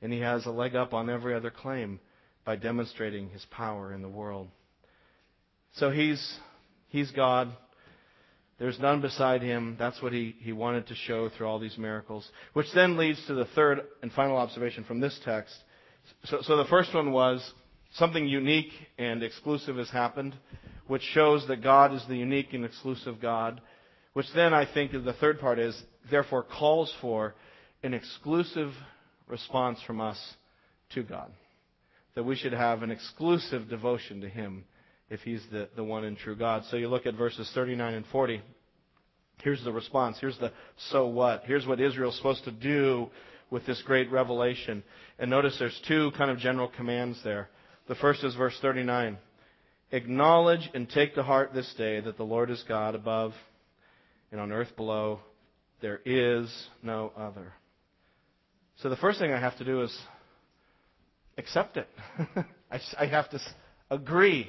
And 0.00 0.12
he 0.12 0.18
has 0.18 0.44
a 0.44 0.50
leg 0.50 0.74
up 0.74 0.92
on 0.92 1.08
every 1.08 1.36
other 1.36 1.50
claim 1.50 2.00
by 2.44 2.56
demonstrating 2.56 3.28
his 3.30 3.44
power 3.50 3.92
in 3.92 4.02
the 4.02 4.08
world. 4.08 4.48
So 5.76 5.90
he's, 5.90 6.38
he's 6.88 7.10
God. 7.10 7.52
There's 8.58 8.78
none 8.78 9.00
beside 9.00 9.42
him. 9.42 9.76
That's 9.78 10.00
what 10.02 10.12
he, 10.12 10.36
he 10.40 10.52
wanted 10.52 10.86
to 10.88 10.94
show 10.94 11.28
through 11.28 11.46
all 11.46 11.58
these 11.58 11.78
miracles. 11.78 12.28
Which 12.52 12.66
then 12.74 12.96
leads 12.96 13.24
to 13.26 13.34
the 13.34 13.46
third 13.56 13.80
and 14.02 14.12
final 14.12 14.36
observation 14.36 14.84
from 14.84 15.00
this 15.00 15.18
text. 15.24 15.54
So, 16.24 16.38
so 16.42 16.56
the 16.56 16.64
first 16.66 16.94
one 16.94 17.12
was 17.12 17.48
something 17.94 18.26
unique 18.26 18.72
and 18.98 19.22
exclusive 19.22 19.76
has 19.76 19.90
happened, 19.90 20.34
which 20.86 21.02
shows 21.02 21.46
that 21.48 21.62
God 21.62 21.94
is 21.94 22.04
the 22.08 22.16
unique 22.16 22.52
and 22.52 22.64
exclusive 22.64 23.20
God. 23.20 23.60
Which 24.12 24.26
then 24.34 24.52
I 24.52 24.70
think 24.72 24.92
the 24.92 25.16
third 25.20 25.40
part 25.40 25.58
is, 25.58 25.80
therefore 26.10 26.42
calls 26.42 26.92
for 27.00 27.34
an 27.82 27.94
exclusive 27.94 28.72
response 29.28 29.78
from 29.86 30.00
us 30.00 30.18
to 30.90 31.02
God 31.02 31.32
that 32.14 32.24
we 32.24 32.36
should 32.36 32.52
have 32.52 32.82
an 32.82 32.90
exclusive 32.90 33.68
devotion 33.68 34.20
to 34.20 34.28
Him 34.28 34.64
if 35.08 35.20
He's 35.20 35.42
the, 35.50 35.68
the 35.76 35.84
one 35.84 36.04
and 36.04 36.16
true 36.16 36.36
God. 36.36 36.64
So 36.70 36.76
you 36.76 36.88
look 36.88 37.06
at 37.06 37.14
verses 37.14 37.50
39 37.54 37.94
and 37.94 38.06
40. 38.06 38.42
Here's 39.42 39.62
the 39.64 39.72
response. 39.72 40.18
Here's 40.20 40.38
the 40.38 40.52
so 40.90 41.06
what. 41.06 41.42
Here's 41.44 41.66
what 41.66 41.80
Israel's 41.80 42.16
supposed 42.16 42.44
to 42.44 42.52
do 42.52 43.10
with 43.50 43.66
this 43.66 43.82
great 43.84 44.10
revelation. 44.10 44.82
And 45.18 45.30
notice 45.30 45.56
there's 45.58 45.80
two 45.86 46.10
kind 46.16 46.30
of 46.30 46.38
general 46.38 46.68
commands 46.68 47.20
there. 47.24 47.48
The 47.88 47.94
first 47.96 48.24
is 48.24 48.34
verse 48.34 48.56
39. 48.62 49.18
Acknowledge 49.90 50.70
and 50.74 50.88
take 50.88 51.14
to 51.16 51.22
heart 51.22 51.52
this 51.52 51.72
day 51.76 52.00
that 52.00 52.16
the 52.16 52.22
Lord 52.22 52.50
is 52.50 52.64
God 52.66 52.94
above 52.94 53.32
and 54.30 54.40
on 54.40 54.52
earth 54.52 54.74
below. 54.76 55.20
There 55.82 56.00
is 56.06 56.50
no 56.82 57.12
other. 57.16 57.52
So 58.76 58.88
the 58.88 58.96
first 58.96 59.18
thing 59.18 59.32
I 59.32 59.40
have 59.40 59.58
to 59.58 59.64
do 59.64 59.82
is 59.82 59.96
accept 61.38 61.76
it. 61.76 61.88
I, 62.70 62.80
I 62.98 63.06
have 63.06 63.30
to 63.30 63.40
agree. 63.90 64.48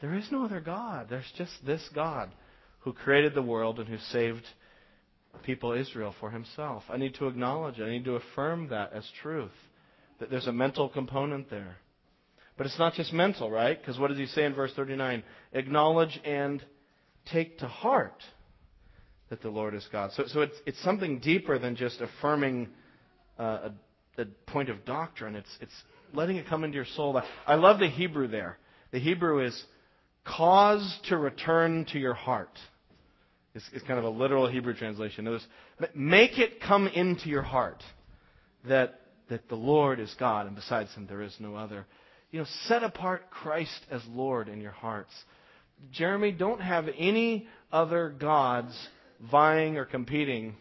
There 0.00 0.14
is 0.14 0.26
no 0.30 0.44
other 0.44 0.60
God. 0.60 1.08
There's 1.10 1.30
just 1.36 1.52
this 1.64 1.86
God 1.94 2.30
who 2.80 2.92
created 2.92 3.34
the 3.34 3.42
world 3.42 3.78
and 3.78 3.88
who 3.88 3.98
saved 4.10 4.44
people 5.44 5.72
Israel 5.72 6.14
for 6.18 6.30
himself. 6.30 6.82
I 6.88 6.96
need 6.96 7.14
to 7.14 7.26
acknowledge 7.26 7.78
it. 7.78 7.84
I 7.84 7.90
need 7.90 8.04
to 8.06 8.16
affirm 8.16 8.68
that 8.68 8.92
as 8.92 9.08
truth. 9.22 9.52
That 10.18 10.30
there's 10.30 10.46
a 10.46 10.52
mental 10.52 10.88
component 10.88 11.50
there. 11.50 11.76
But 12.56 12.66
it's 12.66 12.78
not 12.78 12.94
just 12.94 13.12
mental, 13.12 13.50
right? 13.50 13.80
Because 13.80 13.98
what 13.98 14.08
does 14.08 14.18
he 14.18 14.26
say 14.26 14.44
in 14.44 14.54
verse 14.54 14.72
39? 14.74 15.22
Acknowledge 15.52 16.20
and 16.24 16.62
take 17.32 17.58
to 17.58 17.68
heart 17.68 18.22
that 19.30 19.40
the 19.40 19.48
Lord 19.48 19.74
is 19.74 19.86
God. 19.90 20.10
So, 20.12 20.24
so 20.26 20.40
it's, 20.42 20.56
it's 20.66 20.82
something 20.82 21.20
deeper 21.20 21.58
than 21.58 21.76
just 21.76 22.00
affirming 22.00 22.68
uh, 23.38 23.42
a, 23.42 23.72
a 24.20 24.50
point 24.50 24.68
of 24.68 24.84
doctrine. 24.84 25.34
It's, 25.34 25.58
it's 25.60 25.72
letting 26.12 26.36
it 26.36 26.46
come 26.46 26.64
into 26.64 26.76
your 26.76 26.86
soul. 26.96 27.20
I 27.46 27.54
love 27.54 27.78
the 27.78 27.88
Hebrew 27.88 28.28
there. 28.28 28.58
The 28.92 28.98
Hebrew 28.98 29.44
is 29.44 29.64
cause 30.24 30.98
to 31.08 31.16
return 31.16 31.86
to 31.92 31.98
your 31.98 32.14
heart. 32.14 32.56
It's, 33.54 33.68
it's 33.72 33.84
kind 33.86 33.98
of 33.98 34.04
a 34.04 34.10
literal 34.10 34.48
Hebrew 34.48 34.74
translation. 34.74 35.28
Was, 35.28 35.44
make 35.94 36.38
it 36.38 36.60
come 36.60 36.86
into 36.86 37.28
your 37.28 37.42
heart 37.42 37.82
that, 38.68 39.00
that 39.28 39.48
the 39.48 39.56
Lord 39.56 39.98
is 39.98 40.14
God 40.18 40.46
and 40.46 40.54
besides 40.54 40.92
him 40.94 41.06
there 41.08 41.22
is 41.22 41.34
no 41.40 41.56
other. 41.56 41.86
You 42.30 42.40
know, 42.40 42.46
set 42.66 42.82
apart 42.82 43.30
Christ 43.30 43.86
as 43.90 44.02
Lord 44.08 44.48
in 44.48 44.60
your 44.60 44.70
hearts. 44.70 45.10
Jeremy, 45.92 46.30
don't 46.30 46.60
have 46.60 46.86
any 46.96 47.48
other 47.72 48.10
gods 48.10 48.76
vying 49.30 49.78
or 49.78 49.84
competing 49.84 50.54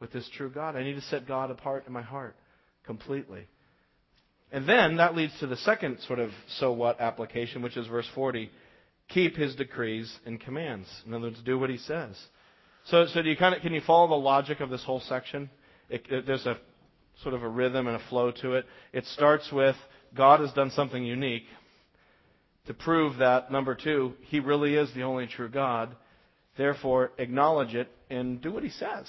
with 0.00 0.12
this 0.12 0.28
true 0.36 0.50
God. 0.50 0.74
I 0.74 0.82
need 0.82 0.94
to 0.94 1.02
set 1.02 1.28
God 1.28 1.50
apart 1.50 1.84
in 1.86 1.92
my 1.92 2.02
heart 2.02 2.34
completely. 2.86 3.46
And 4.52 4.68
then 4.68 4.96
that 4.96 5.16
leads 5.16 5.38
to 5.40 5.46
the 5.46 5.56
second 5.56 5.98
sort 6.06 6.18
of 6.18 6.30
so 6.58 6.72
what 6.72 7.00
application, 7.00 7.62
which 7.62 7.76
is 7.76 7.86
verse 7.86 8.08
40. 8.14 8.50
Keep 9.08 9.36
his 9.36 9.54
decrees 9.54 10.12
and 10.24 10.40
commands. 10.40 10.88
In 11.06 11.12
other 11.12 11.24
words, 11.24 11.42
do 11.44 11.58
what 11.58 11.70
he 11.70 11.76
says. 11.76 12.16
So, 12.86 13.06
so 13.06 13.22
do 13.22 13.28
you 13.28 13.36
kind 13.36 13.54
of, 13.54 13.62
can 13.62 13.72
you 13.74 13.80
follow 13.80 14.08
the 14.08 14.14
logic 14.14 14.60
of 14.60 14.70
this 14.70 14.84
whole 14.84 15.00
section? 15.00 15.50
It, 15.88 16.04
it, 16.10 16.26
there's 16.26 16.46
a 16.46 16.58
sort 17.22 17.34
of 17.34 17.42
a 17.42 17.48
rhythm 17.48 17.86
and 17.86 17.96
a 17.96 18.08
flow 18.08 18.30
to 18.42 18.54
it. 18.54 18.66
It 18.92 19.04
starts 19.06 19.50
with 19.52 19.76
God 20.14 20.40
has 20.40 20.52
done 20.52 20.70
something 20.70 21.02
unique 21.02 21.44
to 22.66 22.74
prove 22.74 23.18
that, 23.18 23.50
number 23.52 23.74
two, 23.74 24.14
he 24.22 24.40
really 24.40 24.74
is 24.74 24.92
the 24.94 25.02
only 25.02 25.26
true 25.26 25.48
God. 25.48 25.94
Therefore, 26.56 27.12
acknowledge 27.18 27.74
it 27.74 27.88
and 28.08 28.40
do 28.40 28.52
what 28.52 28.62
he 28.62 28.70
says. 28.70 29.06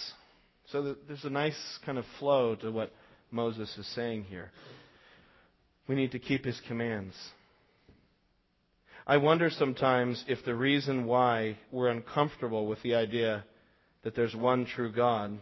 So 0.72 0.96
there's 1.08 1.24
a 1.24 1.30
nice 1.30 1.58
kind 1.86 1.98
of 1.98 2.06
flow 2.20 2.56
to 2.56 2.72
what 2.72 2.92
Moses 3.36 3.78
is 3.78 3.86
saying 3.94 4.24
here. 4.24 4.52
We 5.88 5.96
need 5.96 6.14
to 6.14 6.20
keep 6.20 6.46
his 6.46 6.60
commands. 6.68 7.14
I 9.06 9.18
wonder 9.18 9.50
sometimes 9.52 10.24
if 10.28 10.44
the 10.46 10.56
reason 10.56 11.06
why 11.06 11.58
we're 11.72 11.90
uncomfortable 11.90 12.66
with 12.66 12.82
the 12.82 12.96
idea 12.96 13.44
that 14.04 14.16
there's 14.16 14.34
one 14.34 14.66
true 14.66 14.92
God 14.92 15.38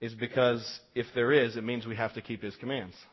is 0.00 0.14
because 0.14 0.64
if 0.94 1.06
there 1.14 1.32
is, 1.32 1.56
it 1.56 1.64
means 1.64 1.86
we 1.86 1.96
have 1.96 2.14
to 2.14 2.22
keep 2.22 2.42
his 2.42 2.56
commands. 2.56 2.94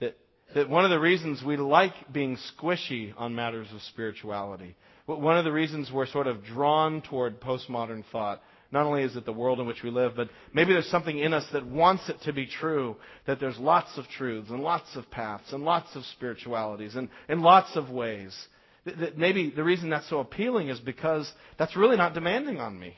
That, 0.00 0.16
that 0.54 0.70
one 0.70 0.84
of 0.84 0.90
the 0.90 1.00
reasons 1.00 1.42
we 1.44 1.56
like 1.56 1.92
being 2.12 2.38
squishy 2.56 3.12
on 3.16 3.34
matters 3.34 3.66
of 3.74 3.82
spirituality, 3.82 4.76
one 5.06 5.36
of 5.36 5.44
the 5.44 5.50
reasons 5.50 5.90
we're 5.92 6.06
sort 6.06 6.28
of 6.28 6.44
drawn 6.44 7.02
toward 7.02 7.40
postmodern 7.40 8.04
thought, 8.12 8.40
not 8.70 8.84
only 8.84 9.02
is 9.02 9.16
it 9.16 9.24
the 9.24 9.32
world 9.32 9.60
in 9.60 9.66
which 9.66 9.82
we 9.82 9.90
live, 9.90 10.12
but 10.14 10.28
maybe 10.52 10.72
there's 10.72 10.90
something 10.90 11.18
in 11.18 11.32
us 11.32 11.46
that 11.52 11.66
wants 11.66 12.08
it 12.08 12.20
to 12.22 12.32
be 12.32 12.46
true, 12.46 12.96
that 13.26 13.40
there's 13.40 13.58
lots 13.58 13.96
of 13.96 14.06
truths 14.08 14.50
and 14.50 14.60
lots 14.60 14.94
of 14.94 15.10
paths 15.10 15.52
and 15.52 15.64
lots 15.64 15.96
of 15.96 16.04
spiritualities 16.04 16.94
and 16.94 17.08
in 17.28 17.40
lots 17.40 17.76
of 17.76 17.88
ways. 17.88 18.36
That 18.84 19.16
maybe 19.16 19.50
the 19.54 19.64
reason 19.64 19.90
that's 19.90 20.08
so 20.08 20.20
appealing 20.20 20.68
is 20.68 20.80
because 20.80 21.30
that's 21.58 21.76
really 21.76 21.96
not 21.96 22.14
demanding 22.14 22.58
on 22.58 22.78
me. 22.78 22.94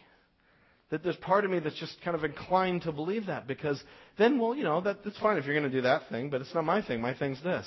That 0.90 1.04
there's 1.04 1.16
part 1.16 1.44
of 1.44 1.52
me 1.52 1.60
that's 1.60 1.78
just 1.78 2.02
kind 2.04 2.16
of 2.16 2.24
inclined 2.24 2.82
to 2.82 2.92
believe 2.92 3.26
that 3.26 3.46
because 3.46 3.80
then, 4.18 4.40
well, 4.40 4.56
you 4.56 4.64
know, 4.64 4.80
that, 4.80 5.04
that's 5.04 5.18
fine 5.18 5.36
if 5.36 5.44
you're 5.44 5.54
going 5.54 5.70
to 5.70 5.76
do 5.76 5.82
that 5.82 6.08
thing, 6.08 6.30
but 6.30 6.40
it's 6.40 6.54
not 6.54 6.64
my 6.64 6.82
thing. 6.82 7.00
My 7.00 7.14
thing's 7.14 7.42
this. 7.44 7.66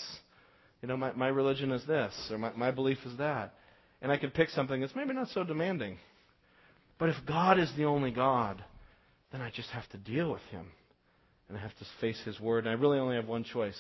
You 0.82 0.90
know, 0.90 0.98
my, 0.98 1.14
my 1.14 1.30
religion 1.30 1.72
is 1.72 1.86
this, 1.88 2.14
or 2.30 2.38
my, 2.38 2.52
my 2.54 2.72
belief 2.72 2.98
is 3.06 3.18
that. 3.18 3.54
And 4.02 4.12
I 4.12 4.18
could 4.18 4.34
pick 4.34 4.50
something 4.50 4.82
that's 4.82 4.96
maybe 4.96 5.14
not 5.14 5.30
so 5.30 5.46
demanding. 5.46 5.98
But 6.98 7.10
if 7.10 7.16
God 7.28 7.60
is 7.60 7.72
the 7.76 7.86
only 7.86 8.12
God, 8.12 8.64
then 9.32 9.42
I 9.42 9.50
just 9.50 9.70
have 9.70 9.88
to 9.90 9.98
deal 9.98 10.32
with 10.32 10.42
Him. 10.52 10.68
And 11.50 11.58
I 11.58 11.62
have 11.62 11.76
to 11.78 11.86
face 12.00 12.22
His 12.26 12.40
Word. 12.40 12.66
And 12.66 12.70
I 12.70 12.80
really 12.80 13.00
only 13.00 13.16
have 13.16 13.28
one 13.28 13.44
choice 13.44 13.80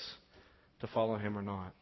to 0.81 0.87
follow 0.87 1.17
Him 1.17 1.37
or 1.37 1.41
not. 1.41 1.73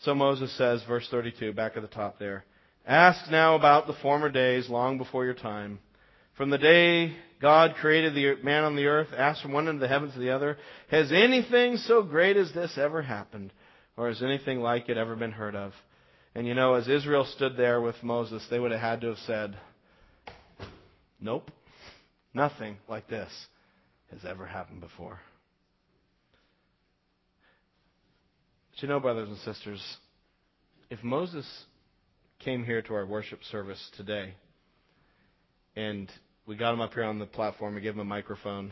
So 0.00 0.14
Moses 0.14 0.56
says, 0.56 0.82
verse 0.86 1.06
32, 1.10 1.52
back 1.52 1.76
at 1.76 1.82
the 1.82 1.88
top 1.88 2.18
there, 2.18 2.44
Ask 2.86 3.30
now 3.30 3.56
about 3.56 3.86
the 3.86 3.96
former 4.00 4.30
days, 4.30 4.70
long 4.70 4.96
before 4.96 5.24
your 5.26 5.34
time. 5.34 5.78
From 6.36 6.50
the 6.50 6.56
day 6.56 7.14
God 7.40 7.74
created 7.80 8.14
the 8.14 8.42
man 8.42 8.64
on 8.64 8.76
the 8.76 8.86
earth, 8.86 9.08
ask 9.16 9.42
from 9.42 9.52
one 9.52 9.68
end 9.68 9.76
of 9.76 9.80
the 9.80 9.88
heavens 9.88 10.14
to 10.14 10.20
the 10.20 10.30
other, 10.30 10.56
Has 10.90 11.12
anything 11.12 11.76
so 11.76 12.02
great 12.02 12.36
as 12.36 12.52
this 12.52 12.78
ever 12.78 13.02
happened? 13.02 13.52
Or 13.96 14.08
has 14.08 14.22
anything 14.22 14.60
like 14.60 14.88
it 14.88 14.96
ever 14.96 15.16
been 15.16 15.32
heard 15.32 15.56
of? 15.56 15.72
And 16.34 16.46
you 16.46 16.54
know, 16.54 16.74
as 16.74 16.88
Israel 16.88 17.24
stood 17.24 17.56
there 17.56 17.80
with 17.80 17.96
Moses, 18.02 18.46
they 18.50 18.58
would 18.58 18.70
have 18.70 18.80
had 18.80 19.00
to 19.00 19.08
have 19.08 19.18
said, 19.18 19.56
Nope, 21.20 21.50
nothing 22.32 22.76
like 22.88 23.08
this 23.08 23.30
has 24.10 24.24
ever 24.24 24.46
happened 24.46 24.80
before. 24.80 25.20
But 28.70 28.82
you 28.82 28.88
know, 28.88 29.00
brothers 29.00 29.28
and 29.28 29.38
sisters, 29.38 29.82
if 30.90 31.02
Moses 31.02 31.46
came 32.38 32.64
here 32.64 32.80
to 32.82 32.94
our 32.94 33.04
worship 33.04 33.40
service 33.50 33.90
today 33.96 34.34
and 35.74 36.08
we 36.46 36.56
got 36.56 36.72
him 36.72 36.80
up 36.80 36.94
here 36.94 37.04
on 37.04 37.18
the 37.18 37.26
platform 37.26 37.74
and 37.74 37.82
gave 37.82 37.94
him 37.94 38.00
a 38.00 38.04
microphone, 38.04 38.70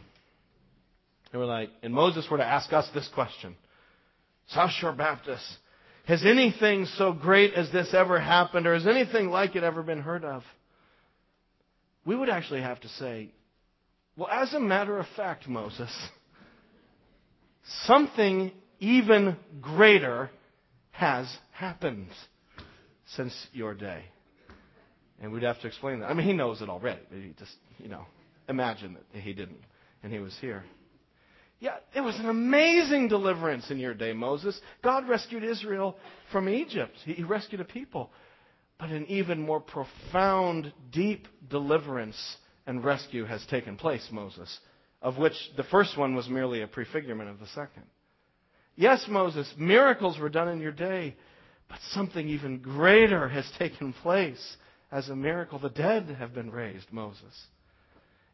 and 1.33 1.41
we're 1.41 1.47
like, 1.47 1.71
and 1.83 1.93
Moses 1.93 2.27
were 2.31 2.39
to 2.39 2.45
ask 2.45 2.73
us 2.73 2.89
this 2.95 3.09
question 3.15 3.57
South 4.49 4.71
Shore 4.71 4.93
Baptist, 4.93 5.45
has 6.07 6.25
anything 6.25 6.87
so 6.97 7.13
great 7.13 7.55
as 7.55 7.71
this 7.73 7.93
ever 7.93 8.19
happened, 8.21 8.67
or 8.67 8.75
has 8.75 8.87
anything 8.87 9.29
like 9.29 9.57
it 9.57 9.65
ever 9.65 9.83
been 9.83 10.01
heard 10.01 10.25
of? 10.25 10.43
We 12.05 12.15
would 12.15 12.29
actually 12.29 12.63
have 12.63 12.81
to 12.81 12.89
say, 12.89 13.33
well, 14.17 14.29
as 14.29 14.55
a 14.55 14.61
matter 14.61 14.99
of 14.99 15.07
fact, 15.17 15.49
Moses, 15.49 15.91
something 17.85 18.53
even 18.79 19.37
greater 19.61 20.31
has 20.93 21.27
happened 21.53 22.09
since 23.15 23.35
your 23.53 23.75
day. 23.75 24.05
And 25.21 25.33
we'd 25.33 25.43
have 25.43 25.61
to 25.63 25.67
explain 25.67 26.01
that. 26.01 26.07
I 26.11 26.15
mean, 26.15 26.27
he 26.27 26.33
knows 26.33 26.63
it 26.63 26.69
already, 26.69 27.01
but 27.11 27.19
he 27.19 27.35
just, 27.39 27.55
you 27.79 27.89
know, 27.89 28.07
imagine 28.49 28.97
that 29.13 29.21
he 29.21 29.33
didn't 29.33 29.61
and 30.03 30.13
he 30.13 30.19
was 30.19 30.37
here. 30.41 30.65
Yeah, 31.59 31.77
it 31.95 32.03
was 32.03 32.19
an 32.19 32.29
amazing 32.29 33.09
deliverance 33.09 33.71
in 33.71 33.79
your 33.79 33.95
day, 33.95 34.13
Moses. 34.13 34.61
God 34.83 35.09
rescued 35.09 35.43
Israel 35.43 35.97
from 36.31 36.49
Egypt. 36.49 36.95
He 37.05 37.23
rescued 37.23 37.61
a 37.61 37.65
people. 37.65 38.11
But 38.79 38.91
an 38.91 39.07
even 39.07 39.41
more 39.41 39.61
profound, 39.61 40.73
deep 40.93 41.27
deliverance 41.49 42.37
and 42.67 42.85
rescue 42.85 43.25
has 43.25 43.45
taken 43.47 43.77
place, 43.77 44.07
Moses, 44.13 44.59
of 45.01 45.17
which 45.17 45.35
the 45.57 45.63
first 45.65 45.97
one 45.97 46.15
was 46.15 46.29
merely 46.29 46.61
a 46.61 46.67
prefigurement 46.67 47.31
of 47.31 47.41
the 47.41 47.47
second. 47.49 47.85
Yes, 48.75 49.07
Moses, 49.09 49.51
miracles 49.57 50.19
were 50.19 50.29
done 50.29 50.49
in 50.49 50.61
your 50.61 50.73
day, 50.73 51.17
but 51.69 51.79
something 51.93 52.29
even 52.29 52.59
greater 52.59 53.29
has 53.29 53.51
taken 53.59 53.95
place 53.95 54.57
as 54.93 55.09
a 55.09 55.17
miracle. 55.17 55.59
The 55.59 55.71
dead 55.71 56.15
have 56.19 56.35
been 56.35 56.51
raised, 56.51 56.93
Moses. 56.93 57.35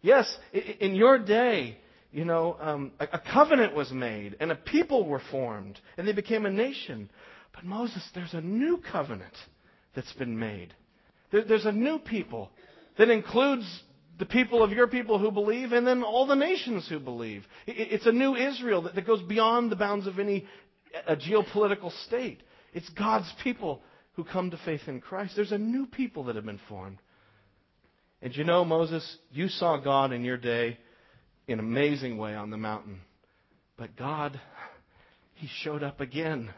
Yes, 0.01 0.37
in 0.53 0.97
your 0.97 1.19
day, 1.19 1.79
you 2.13 2.27
know, 2.27 2.57
um, 2.61 2.93
a, 3.01 3.09
a 3.15 3.19
covenant 3.19 3.75
was 3.75 3.91
made 3.91 4.37
and 4.39 4.53
a 4.53 4.55
people 4.55 5.07
were 5.07 5.23
formed 5.31 5.81
and 5.97 6.07
they 6.07 6.13
became 6.13 6.47
a 6.47 6.51
nation. 6.51 7.11
But 7.55 7.65
Moses, 7.65 8.07
there's 8.15 8.35
a 8.35 8.41
new 8.41 8.81
covenant 8.93 9.35
that's 9.95 10.13
been 10.15 10.39
made. 10.39 10.75
There, 11.31 11.45
there's 11.45 11.67
a 11.67 11.73
new 11.73 11.99
people 11.99 12.51
that 12.99 13.09
includes 13.09 13.83
the 14.19 14.27
people 14.27 14.63
of 14.63 14.71
your 14.71 14.87
people 14.87 15.19
who 15.19 15.31
believe 15.31 15.73
and 15.73 15.87
then 15.87 16.03
all 16.03 16.27
the 16.27 16.35
nations 16.35 16.87
who 16.89 17.01
believe. 17.01 17.45
It, 17.67 17.93
it's 17.93 18.07
a 18.07 18.13
new 18.13 18.37
Israel 18.37 18.83
that, 18.83 18.95
that 18.95 19.07
goes 19.07 19.23
beyond 19.23 19.73
the 19.73 19.77
bounds 19.77 20.07
of 20.07 20.19
any 20.19 20.47
a 21.07 21.17
geopolitical 21.17 21.91
state. 22.07 22.43
It's 22.75 22.89
God's 22.91 23.33
people 23.43 23.83
who 24.15 24.25
come 24.25 24.51
to 24.51 24.59
faith 24.59 24.83
in 24.87 25.01
Christ. 25.01 25.33
There's 25.35 25.53
a 25.53 25.59
new 25.59 25.87
people 25.87 26.25
that 26.25 26.37
have 26.37 26.45
been 26.45 26.61
formed. 26.69 26.99
And 28.21 28.37
you 28.37 28.45
know, 28.45 28.67
Moses, 28.67 29.17
you 29.31 29.49
saw 29.49 29.79
God 29.79 30.13
in 30.13 30.23
your 30.25 30.37
day 30.37 30.77
in 31.47 31.59
an 31.59 31.65
amazing 31.65 32.19
way 32.19 32.35
on 32.35 32.51
the 32.51 32.57
mountain. 32.57 33.01
But 33.77 33.97
God, 33.97 34.41
He 35.35 35.49
showed 35.63 35.83
up 35.83 36.01
again. 36.01 36.51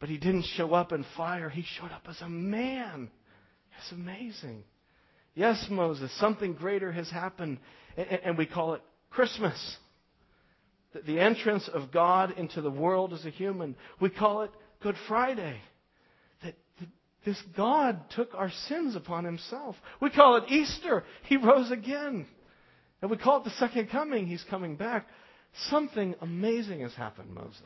But 0.00 0.08
He 0.08 0.18
didn't 0.18 0.46
show 0.56 0.74
up 0.74 0.92
in 0.92 1.04
fire, 1.16 1.48
He 1.48 1.64
showed 1.78 1.92
up 1.92 2.06
as 2.08 2.20
a 2.20 2.28
man. 2.28 3.10
It's 3.78 3.92
amazing. 3.92 4.64
Yes, 5.34 5.66
Moses, 5.68 6.16
something 6.20 6.54
greater 6.54 6.92
has 6.92 7.10
happened, 7.10 7.58
and 7.96 8.38
we 8.38 8.46
call 8.46 8.74
it 8.74 8.82
Christmas. 9.10 9.76
The 11.06 11.18
entrance 11.18 11.68
of 11.72 11.90
God 11.90 12.34
into 12.38 12.60
the 12.60 12.70
world 12.70 13.12
as 13.12 13.24
a 13.26 13.30
human. 13.30 13.74
We 14.00 14.10
call 14.10 14.42
it 14.42 14.52
Good 14.80 14.94
Friday. 15.08 15.58
That 16.44 16.54
this 17.24 17.42
God 17.56 18.00
took 18.14 18.32
our 18.34 18.52
sins 18.68 18.94
upon 18.94 19.24
himself. 19.24 19.74
We 20.00 20.10
call 20.10 20.36
it 20.36 20.44
Easter. 20.50 21.02
He 21.24 21.36
rose 21.36 21.72
again. 21.72 22.26
And 23.04 23.10
we 23.10 23.18
call 23.18 23.36
it 23.36 23.44
the 23.44 23.50
second 23.58 23.90
coming. 23.90 24.26
He's 24.26 24.46
coming 24.48 24.76
back. 24.76 25.06
Something 25.68 26.14
amazing 26.22 26.80
has 26.80 26.94
happened, 26.94 27.34
Moses. 27.34 27.60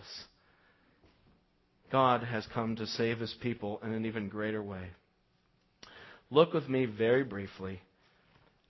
God 1.92 2.24
has 2.24 2.44
come 2.53 2.74
to 2.74 2.88
save 2.88 3.20
his 3.20 3.33
people 3.40 3.79
in 3.85 3.92
an 3.92 4.05
even 4.05 4.29
greater 4.29 4.61
way. 4.61 4.88
Look 6.33 6.55
with 6.55 6.68
me 6.68 6.87
very 6.87 7.22
briefly 7.22 7.81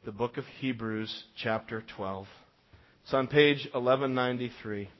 the 0.04 0.12
book 0.12 0.36
of 0.36 0.44
Hebrews, 0.60 1.24
chapter 1.42 1.82
12. 1.96 2.26
It's 3.04 3.14
on 3.14 3.28
page 3.28 3.66
1193. 3.72 4.90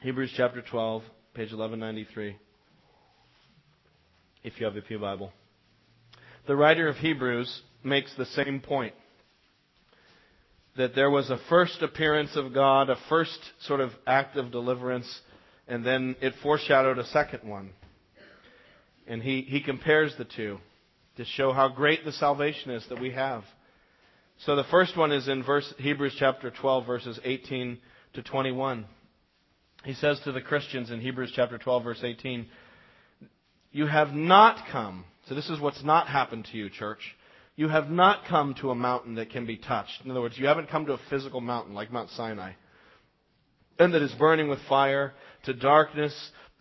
Hebrews 0.00 0.32
chapter 0.36 0.60
12, 0.60 1.02
page 1.34 1.52
1193. 1.52 2.36
If 4.42 4.58
you 4.58 4.66
have 4.66 4.74
the 4.74 4.80
Pew 4.80 4.98
Bible. 4.98 5.32
The 6.48 6.56
writer 6.56 6.88
of 6.88 6.96
Hebrews 6.96 7.62
makes 7.84 8.12
the 8.16 8.26
same 8.26 8.58
point 8.58 8.92
that 10.76 10.94
there 10.94 11.10
was 11.10 11.30
a 11.30 11.38
first 11.48 11.82
appearance 11.82 12.36
of 12.36 12.52
God, 12.52 12.90
a 12.90 12.96
first 13.08 13.38
sort 13.66 13.80
of 13.80 13.90
act 14.06 14.36
of 14.36 14.50
deliverance, 14.50 15.20
and 15.68 15.84
then 15.84 16.16
it 16.20 16.34
foreshadowed 16.42 16.98
a 16.98 17.06
second 17.06 17.48
one. 17.48 17.70
And 19.06 19.22
he, 19.22 19.42
he 19.42 19.60
compares 19.60 20.14
the 20.16 20.24
two 20.24 20.58
to 21.16 21.24
show 21.24 21.52
how 21.52 21.68
great 21.68 22.04
the 22.04 22.12
salvation 22.12 22.70
is 22.70 22.84
that 22.88 23.00
we 23.00 23.12
have. 23.12 23.44
So 24.38 24.56
the 24.56 24.64
first 24.64 24.96
one 24.96 25.12
is 25.12 25.28
in 25.28 25.44
verse, 25.44 25.72
Hebrews 25.78 26.16
chapter 26.18 26.50
12, 26.50 26.86
verses 26.86 27.20
18 27.22 27.78
to 28.14 28.22
21. 28.22 28.86
He 29.84 29.94
says 29.94 30.18
to 30.24 30.32
the 30.32 30.40
Christians 30.40 30.90
in 30.90 31.00
Hebrews 31.00 31.32
chapter 31.36 31.58
12, 31.58 31.84
verse 31.84 32.00
18, 32.02 32.46
You 33.70 33.86
have 33.86 34.12
not 34.12 34.66
come. 34.72 35.04
So 35.28 35.34
this 35.34 35.48
is 35.48 35.60
what's 35.60 35.84
not 35.84 36.08
happened 36.08 36.48
to 36.50 36.58
you, 36.58 36.68
church. 36.68 37.14
You 37.56 37.68
have 37.68 37.88
not 37.88 38.24
come 38.26 38.54
to 38.60 38.70
a 38.70 38.74
mountain 38.74 39.14
that 39.14 39.30
can 39.30 39.46
be 39.46 39.56
touched. 39.56 40.04
In 40.04 40.10
other 40.10 40.20
words, 40.20 40.36
you 40.36 40.46
haven't 40.46 40.70
come 40.70 40.86
to 40.86 40.94
a 40.94 41.00
physical 41.08 41.40
mountain 41.40 41.74
like 41.74 41.92
Mount 41.92 42.10
Sinai, 42.10 42.52
and 43.78 43.94
that 43.94 44.02
is 44.02 44.12
burning 44.12 44.48
with 44.48 44.58
fire, 44.68 45.14
to 45.44 45.54
darkness, 45.54 46.14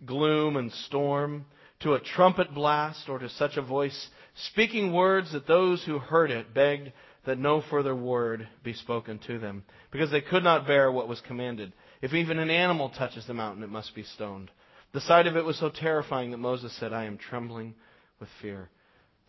gloom, 0.05 0.55
and 0.55 0.71
storm, 0.71 1.45
to 1.79 1.93
a 1.93 1.99
trumpet 1.99 2.53
blast, 2.53 3.09
or 3.09 3.19
to 3.19 3.29
such 3.29 3.57
a 3.57 3.61
voice, 3.61 4.09
speaking 4.51 4.93
words 4.93 5.31
that 5.33 5.47
those 5.47 5.83
who 5.83 5.99
heard 5.99 6.31
it 6.31 6.53
begged 6.53 6.91
that 7.25 7.39
no 7.39 7.61
further 7.69 7.95
word 7.95 8.47
be 8.63 8.73
spoken 8.73 9.19
to 9.19 9.39
them, 9.39 9.63
because 9.91 10.11
they 10.11 10.21
could 10.21 10.43
not 10.43 10.67
bear 10.67 10.91
what 10.91 11.07
was 11.07 11.21
commanded. 11.21 11.73
If 12.01 12.13
even 12.13 12.37
an 12.37 12.49
animal 12.49 12.89
touches 12.89 13.25
the 13.25 13.33
mountain, 13.33 13.63
it 13.63 13.69
must 13.69 13.95
be 13.95 14.03
stoned. 14.03 14.51
The 14.93 15.01
sight 15.01 15.25
of 15.25 15.35
it 15.35 15.45
was 15.45 15.57
so 15.57 15.69
terrifying 15.69 16.31
that 16.31 16.37
Moses 16.37 16.75
said, 16.79 16.93
I 16.93 17.05
am 17.05 17.17
trembling 17.17 17.73
with 18.19 18.29
fear. 18.41 18.69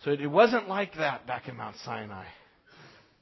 So 0.04 0.10
it 0.10 0.30
wasn't 0.30 0.68
like 0.68 0.96
that 0.96 1.26
back 1.26 1.48
in 1.48 1.56
Mount 1.56 1.76
Sinai. 1.84 2.26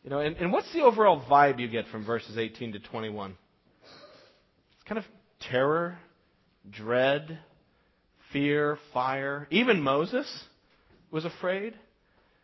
You 0.03 0.11
know, 0.11 0.19
and, 0.19 0.37
and 0.37 0.53
what's 0.53 0.73
the 0.73 0.81
overall 0.81 1.23
vibe 1.31 1.61
you 1.61 1.69
get 1.69 1.87
from 1.89 2.05
verses 2.05 2.37
18 2.37 2.73
to 2.73 2.81
21? 2.81 3.37
It's 4.73 4.89
kind 4.89 4.99
of 4.99 5.05
terror, 5.49 5.97
dread, 6.69 7.39
fear, 8.33 8.79
fire. 8.93 9.47
Even 9.51 9.81
Moses 9.81 10.27
was 11.13 11.25
afraid. 11.25 11.75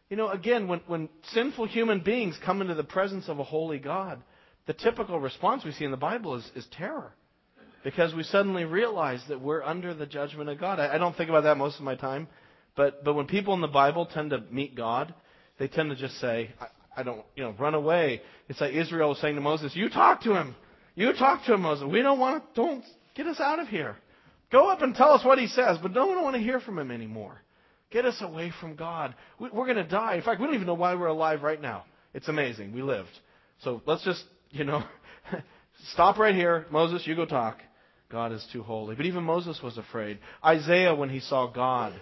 You 0.08 0.16
know, 0.16 0.28
again, 0.28 0.68
when, 0.68 0.82
when 0.86 1.08
sinful 1.32 1.66
human 1.66 2.00
beings 2.00 2.38
come 2.44 2.60
into 2.62 2.74
the 2.74 2.84
presence 2.84 3.28
of 3.28 3.40
a 3.40 3.44
holy 3.44 3.80
God, 3.80 4.22
the 4.66 4.72
typical 4.72 5.18
response 5.18 5.64
we 5.64 5.72
see 5.72 5.84
in 5.84 5.90
the 5.90 5.96
Bible 5.96 6.36
is, 6.36 6.48
is 6.54 6.66
terror. 6.70 7.12
Because 7.82 8.14
we 8.14 8.22
suddenly 8.22 8.64
realize 8.64 9.22
that 9.28 9.40
we're 9.40 9.62
under 9.64 9.94
the 9.94 10.06
judgment 10.06 10.48
of 10.48 10.60
God. 10.60 10.78
I, 10.78 10.94
I 10.94 10.98
don't 10.98 11.16
think 11.16 11.28
about 11.28 11.42
that 11.42 11.56
most 11.56 11.78
of 11.78 11.84
my 11.84 11.96
time. 11.96 12.28
But, 12.78 13.02
but 13.02 13.14
when 13.14 13.26
people 13.26 13.54
in 13.54 13.60
the 13.60 13.66
Bible 13.66 14.06
tend 14.06 14.30
to 14.30 14.40
meet 14.52 14.76
God, 14.76 15.12
they 15.58 15.66
tend 15.66 15.90
to 15.90 15.96
just 15.96 16.20
say, 16.20 16.50
I, 16.60 17.00
I 17.00 17.02
don't, 17.02 17.24
you 17.34 17.42
know, 17.42 17.52
run 17.58 17.74
away. 17.74 18.22
It's 18.48 18.60
like 18.60 18.72
Israel 18.72 19.08
was 19.08 19.18
saying 19.18 19.34
to 19.34 19.40
Moses, 19.40 19.74
you 19.74 19.88
talk 19.88 20.22
to 20.22 20.34
him. 20.36 20.54
You 20.94 21.12
talk 21.12 21.44
to 21.46 21.54
him, 21.54 21.62
Moses. 21.62 21.88
We 21.90 22.02
don't 22.02 22.20
want 22.20 22.54
to, 22.54 22.62
don't 22.62 22.84
get 23.16 23.26
us 23.26 23.40
out 23.40 23.58
of 23.58 23.66
here. 23.66 23.96
Go 24.52 24.70
up 24.70 24.80
and 24.80 24.94
tell 24.94 25.10
us 25.10 25.24
what 25.24 25.40
he 25.40 25.48
says, 25.48 25.78
but 25.82 25.92
don't 25.92 26.22
want 26.22 26.36
to 26.36 26.40
hear 26.40 26.60
from 26.60 26.78
him 26.78 26.92
anymore. 26.92 27.42
Get 27.90 28.04
us 28.04 28.18
away 28.20 28.52
from 28.60 28.76
God. 28.76 29.12
We, 29.40 29.50
we're 29.50 29.66
going 29.66 29.84
to 29.84 29.88
die. 29.88 30.14
In 30.14 30.22
fact, 30.22 30.40
we 30.40 30.46
don't 30.46 30.54
even 30.54 30.68
know 30.68 30.74
why 30.74 30.94
we're 30.94 31.08
alive 31.08 31.42
right 31.42 31.60
now. 31.60 31.84
It's 32.14 32.28
amazing. 32.28 32.72
We 32.72 32.82
lived. 32.82 33.10
So 33.64 33.82
let's 33.86 34.04
just, 34.04 34.22
you 34.50 34.62
know, 34.62 34.84
stop 35.94 36.16
right 36.16 36.34
here. 36.34 36.64
Moses, 36.70 37.04
you 37.08 37.16
go 37.16 37.26
talk. 37.26 37.58
God 38.08 38.30
is 38.30 38.46
too 38.52 38.62
holy. 38.62 38.94
But 38.94 39.06
even 39.06 39.24
Moses 39.24 39.60
was 39.64 39.76
afraid. 39.78 40.20
Isaiah, 40.44 40.94
when 40.94 41.10
he 41.10 41.18
saw 41.18 41.48
God, 41.48 41.92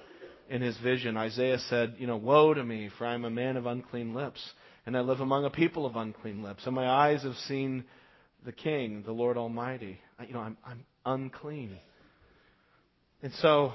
in 0.48 0.62
his 0.62 0.76
vision, 0.78 1.16
Isaiah 1.16 1.58
said, 1.58 1.96
You 1.98 2.06
know, 2.06 2.16
woe 2.16 2.54
to 2.54 2.64
me, 2.64 2.90
for 2.96 3.06
I 3.06 3.14
am 3.14 3.24
a 3.24 3.30
man 3.30 3.56
of 3.56 3.66
unclean 3.66 4.14
lips, 4.14 4.42
and 4.84 4.96
I 4.96 5.00
live 5.00 5.20
among 5.20 5.44
a 5.44 5.50
people 5.50 5.86
of 5.86 5.96
unclean 5.96 6.42
lips, 6.42 6.66
and 6.66 6.74
my 6.74 6.88
eyes 6.88 7.22
have 7.22 7.34
seen 7.34 7.84
the 8.44 8.52
King, 8.52 9.02
the 9.04 9.12
Lord 9.12 9.36
Almighty. 9.36 9.98
You 10.26 10.34
know, 10.34 10.40
I'm, 10.40 10.56
I'm 10.64 10.84
unclean. 11.04 11.78
And 13.22 13.32
so 13.34 13.72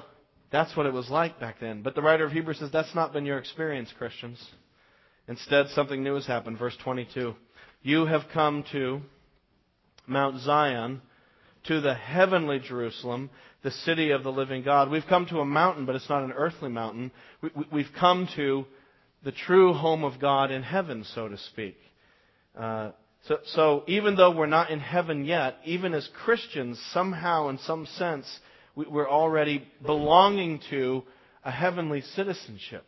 that's 0.51 0.75
what 0.75 0.85
it 0.85 0.93
was 0.93 1.09
like 1.09 1.39
back 1.39 1.59
then. 1.59 1.81
But 1.81 1.95
the 1.95 2.01
writer 2.01 2.25
of 2.25 2.31
Hebrews 2.31 2.59
says 2.59 2.71
that's 2.71 2.95
not 2.95 3.13
been 3.13 3.25
your 3.25 3.37
experience, 3.37 3.93
Christians. 3.97 4.43
Instead, 5.27 5.67
something 5.69 6.03
new 6.03 6.15
has 6.15 6.25
happened. 6.25 6.57
Verse 6.57 6.77
22. 6.83 7.35
You 7.83 8.05
have 8.05 8.23
come 8.33 8.63
to 8.71 9.01
Mount 10.07 10.39
Zion, 10.41 11.01
to 11.65 11.81
the 11.81 11.93
heavenly 11.93 12.59
Jerusalem, 12.59 13.29
the 13.63 13.71
city 13.71 14.11
of 14.11 14.23
the 14.23 14.31
living 14.31 14.63
God. 14.63 14.89
We've 14.89 15.05
come 15.07 15.25
to 15.27 15.39
a 15.39 15.45
mountain, 15.45 15.85
but 15.85 15.95
it's 15.95 16.09
not 16.09 16.23
an 16.23 16.31
earthly 16.31 16.69
mountain. 16.69 17.11
We, 17.71 17.83
have 17.83 17.93
come 17.93 18.27
to 18.35 18.65
the 19.23 19.31
true 19.31 19.73
home 19.73 20.03
of 20.03 20.19
God 20.19 20.51
in 20.51 20.63
heaven, 20.63 21.05
so 21.13 21.27
to 21.27 21.37
speak. 21.37 21.77
Uh, 22.57 22.91
so, 23.27 23.37
so, 23.45 23.83
even 23.87 24.15
though 24.15 24.35
we're 24.35 24.47
not 24.47 24.71
in 24.71 24.79
heaven 24.79 25.25
yet, 25.25 25.57
even 25.63 25.93
as 25.93 26.09
Christians, 26.23 26.81
somehow, 26.91 27.49
in 27.49 27.59
some 27.59 27.85
sense, 27.85 28.25
we, 28.75 28.87
we're 28.87 29.09
already 29.09 29.67
belonging 29.85 30.59
to 30.71 31.03
a 31.45 31.51
heavenly 31.51 32.01
citizenship. 32.01 32.83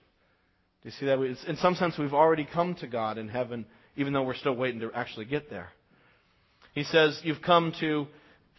Do 0.82 0.90
you 0.90 0.92
see 1.00 1.06
that? 1.06 1.20
In 1.48 1.58
some 1.58 1.76
sense, 1.76 1.98
we've 2.00 2.16
already 2.16 2.48
come 2.52 2.74
to 2.76 2.88
God 2.88 3.20
in 3.20 3.30
heaven, 3.30 3.66
even 3.96 4.12
though 4.12 4.24
we're 4.24 4.34
still 4.36 4.56
waiting 4.56 4.80
to 4.80 4.92
actually 4.94 5.26
get 5.26 5.52
there. 5.52 5.70
He 6.74 6.84
says, 6.84 7.20
You've 7.24 7.42
come 7.44 7.74
to 7.80 8.08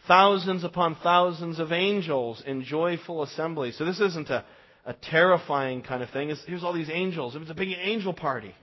thousands 0.07 0.65
upon 0.65 0.97
thousands 1.03 1.59
of 1.59 1.73
angels 1.73 2.43
in 2.47 2.65
joyful 2.65 3.23
assembly. 3.23 3.73
So 3.73 3.85
this 3.85 4.01
isn't 4.01 4.29
a, 4.29 4.45
a 4.85 4.93
terrifying 4.95 5.83
kind 5.83 6.03
of 6.03 6.11
thing. 6.11 6.31
It's, 6.31 6.43
here's 6.47 6.65
all 6.65 6.73
these 6.73 6.91
angels. 6.91 7.35
It 7.35 7.41
was 7.41 7.51
a 7.51 7.55
big 7.55 7.77
angel 7.81 8.13
party. 8.13 8.55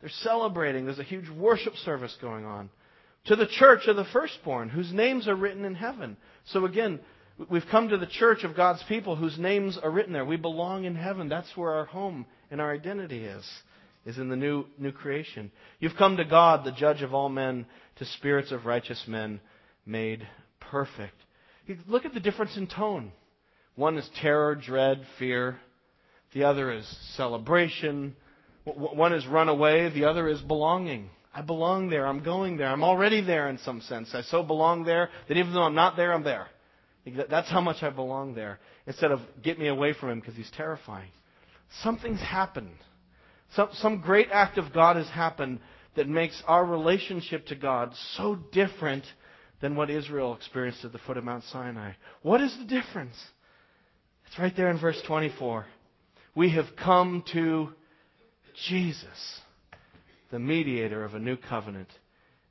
They're 0.00 0.10
celebrating. 0.10 0.84
There's 0.84 0.98
a 0.98 1.04
huge 1.04 1.28
worship 1.28 1.74
service 1.76 2.16
going 2.20 2.44
on. 2.44 2.70
To 3.26 3.36
the 3.36 3.46
church 3.46 3.86
of 3.88 3.96
the 3.96 4.06
firstborn, 4.12 4.68
whose 4.68 4.92
names 4.92 5.26
are 5.28 5.34
written 5.34 5.64
in 5.64 5.74
heaven. 5.74 6.16
So 6.46 6.64
again, 6.64 7.00
we've 7.50 7.66
come 7.70 7.88
to 7.88 7.98
the 7.98 8.06
church 8.06 8.44
of 8.44 8.56
God's 8.56 8.82
people 8.88 9.16
whose 9.16 9.38
names 9.38 9.78
are 9.82 9.90
written 9.90 10.12
there. 10.12 10.24
We 10.24 10.36
belong 10.36 10.84
in 10.84 10.94
heaven. 10.94 11.28
That's 11.28 11.56
where 11.56 11.72
our 11.72 11.84
home 11.84 12.26
and 12.50 12.60
our 12.60 12.72
identity 12.72 13.24
is, 13.24 13.44
is 14.06 14.18
in 14.18 14.28
the 14.28 14.36
new, 14.36 14.66
new 14.78 14.92
creation. 14.92 15.50
You've 15.80 15.96
come 15.96 16.16
to 16.16 16.24
God, 16.24 16.64
the 16.64 16.72
judge 16.72 17.02
of 17.02 17.12
all 17.12 17.28
men, 17.28 17.66
to 17.96 18.04
spirits 18.04 18.52
of 18.52 18.64
righteous 18.64 19.02
men 19.08 19.40
made 19.84 20.26
perfect. 20.60 21.14
Look 21.86 22.04
at 22.04 22.14
the 22.14 22.20
difference 22.20 22.56
in 22.56 22.66
tone. 22.66 23.12
One 23.76 23.98
is 23.98 24.08
terror, 24.20 24.54
dread, 24.54 25.02
fear. 25.18 25.58
The 26.32 26.44
other 26.44 26.72
is 26.72 26.86
celebration. 27.16 28.16
One 28.64 29.12
is 29.12 29.26
run 29.26 29.48
away. 29.48 29.88
The 29.90 30.04
other 30.04 30.28
is 30.28 30.40
belonging. 30.40 31.10
I 31.34 31.42
belong 31.42 31.88
there. 31.88 32.06
I'm 32.06 32.22
going 32.22 32.56
there. 32.56 32.68
I'm 32.68 32.82
already 32.82 33.20
there 33.20 33.48
in 33.48 33.58
some 33.58 33.80
sense. 33.82 34.10
I 34.14 34.22
so 34.22 34.42
belong 34.42 34.84
there 34.84 35.10
that 35.28 35.36
even 35.36 35.52
though 35.52 35.62
I'm 35.62 35.74
not 35.74 35.96
there, 35.96 36.12
I'm 36.12 36.24
there. 36.24 36.48
That's 37.30 37.48
how 37.48 37.60
much 37.60 37.82
I 37.82 37.90
belong 37.90 38.34
there. 38.34 38.58
Instead 38.86 39.12
of 39.12 39.20
get 39.42 39.58
me 39.58 39.68
away 39.68 39.92
from 39.92 40.10
him 40.10 40.20
because 40.20 40.34
he's 40.34 40.50
terrifying. 40.56 41.10
Something's 41.82 42.20
happened. 42.20 42.76
Some, 43.54 43.68
some 43.74 44.00
great 44.00 44.28
act 44.32 44.58
of 44.58 44.72
God 44.72 44.96
has 44.96 45.08
happened 45.08 45.60
that 45.96 46.08
makes 46.08 46.42
our 46.46 46.64
relationship 46.64 47.46
to 47.46 47.54
God 47.54 47.92
so 48.16 48.36
different 48.52 49.04
than 49.60 49.76
what 49.76 49.90
Israel 49.90 50.34
experienced 50.34 50.84
at 50.84 50.92
the 50.92 50.98
foot 50.98 51.16
of 51.16 51.24
Mount 51.24 51.44
Sinai. 51.44 51.92
What 52.22 52.40
is 52.40 52.56
the 52.58 52.64
difference? 52.64 53.16
It's 54.26 54.38
right 54.38 54.54
there 54.56 54.70
in 54.70 54.78
verse 54.78 55.00
24. 55.06 55.66
We 56.34 56.50
have 56.50 56.66
come 56.82 57.24
to 57.32 57.70
Jesus, 58.68 59.40
the 60.30 60.38
mediator 60.38 61.04
of 61.04 61.14
a 61.14 61.18
new 61.18 61.36
covenant, 61.36 61.88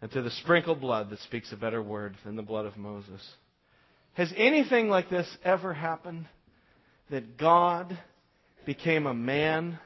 and 0.01 0.11
to 0.11 0.21
the 0.21 0.31
sprinkled 0.31 0.81
blood 0.81 1.09
that 1.09 1.19
speaks 1.19 1.51
a 1.51 1.57
better 1.57 1.81
word 1.81 2.15
than 2.25 2.35
the 2.35 2.41
blood 2.41 2.65
of 2.65 2.77
Moses. 2.77 3.21
Has 4.13 4.33
anything 4.35 4.89
like 4.89 5.09
this 5.09 5.27
ever 5.43 5.73
happened? 5.73 6.27
That 7.09 7.37
God 7.37 7.97
became 8.65 9.05
a 9.05 9.13
man, 9.13 9.79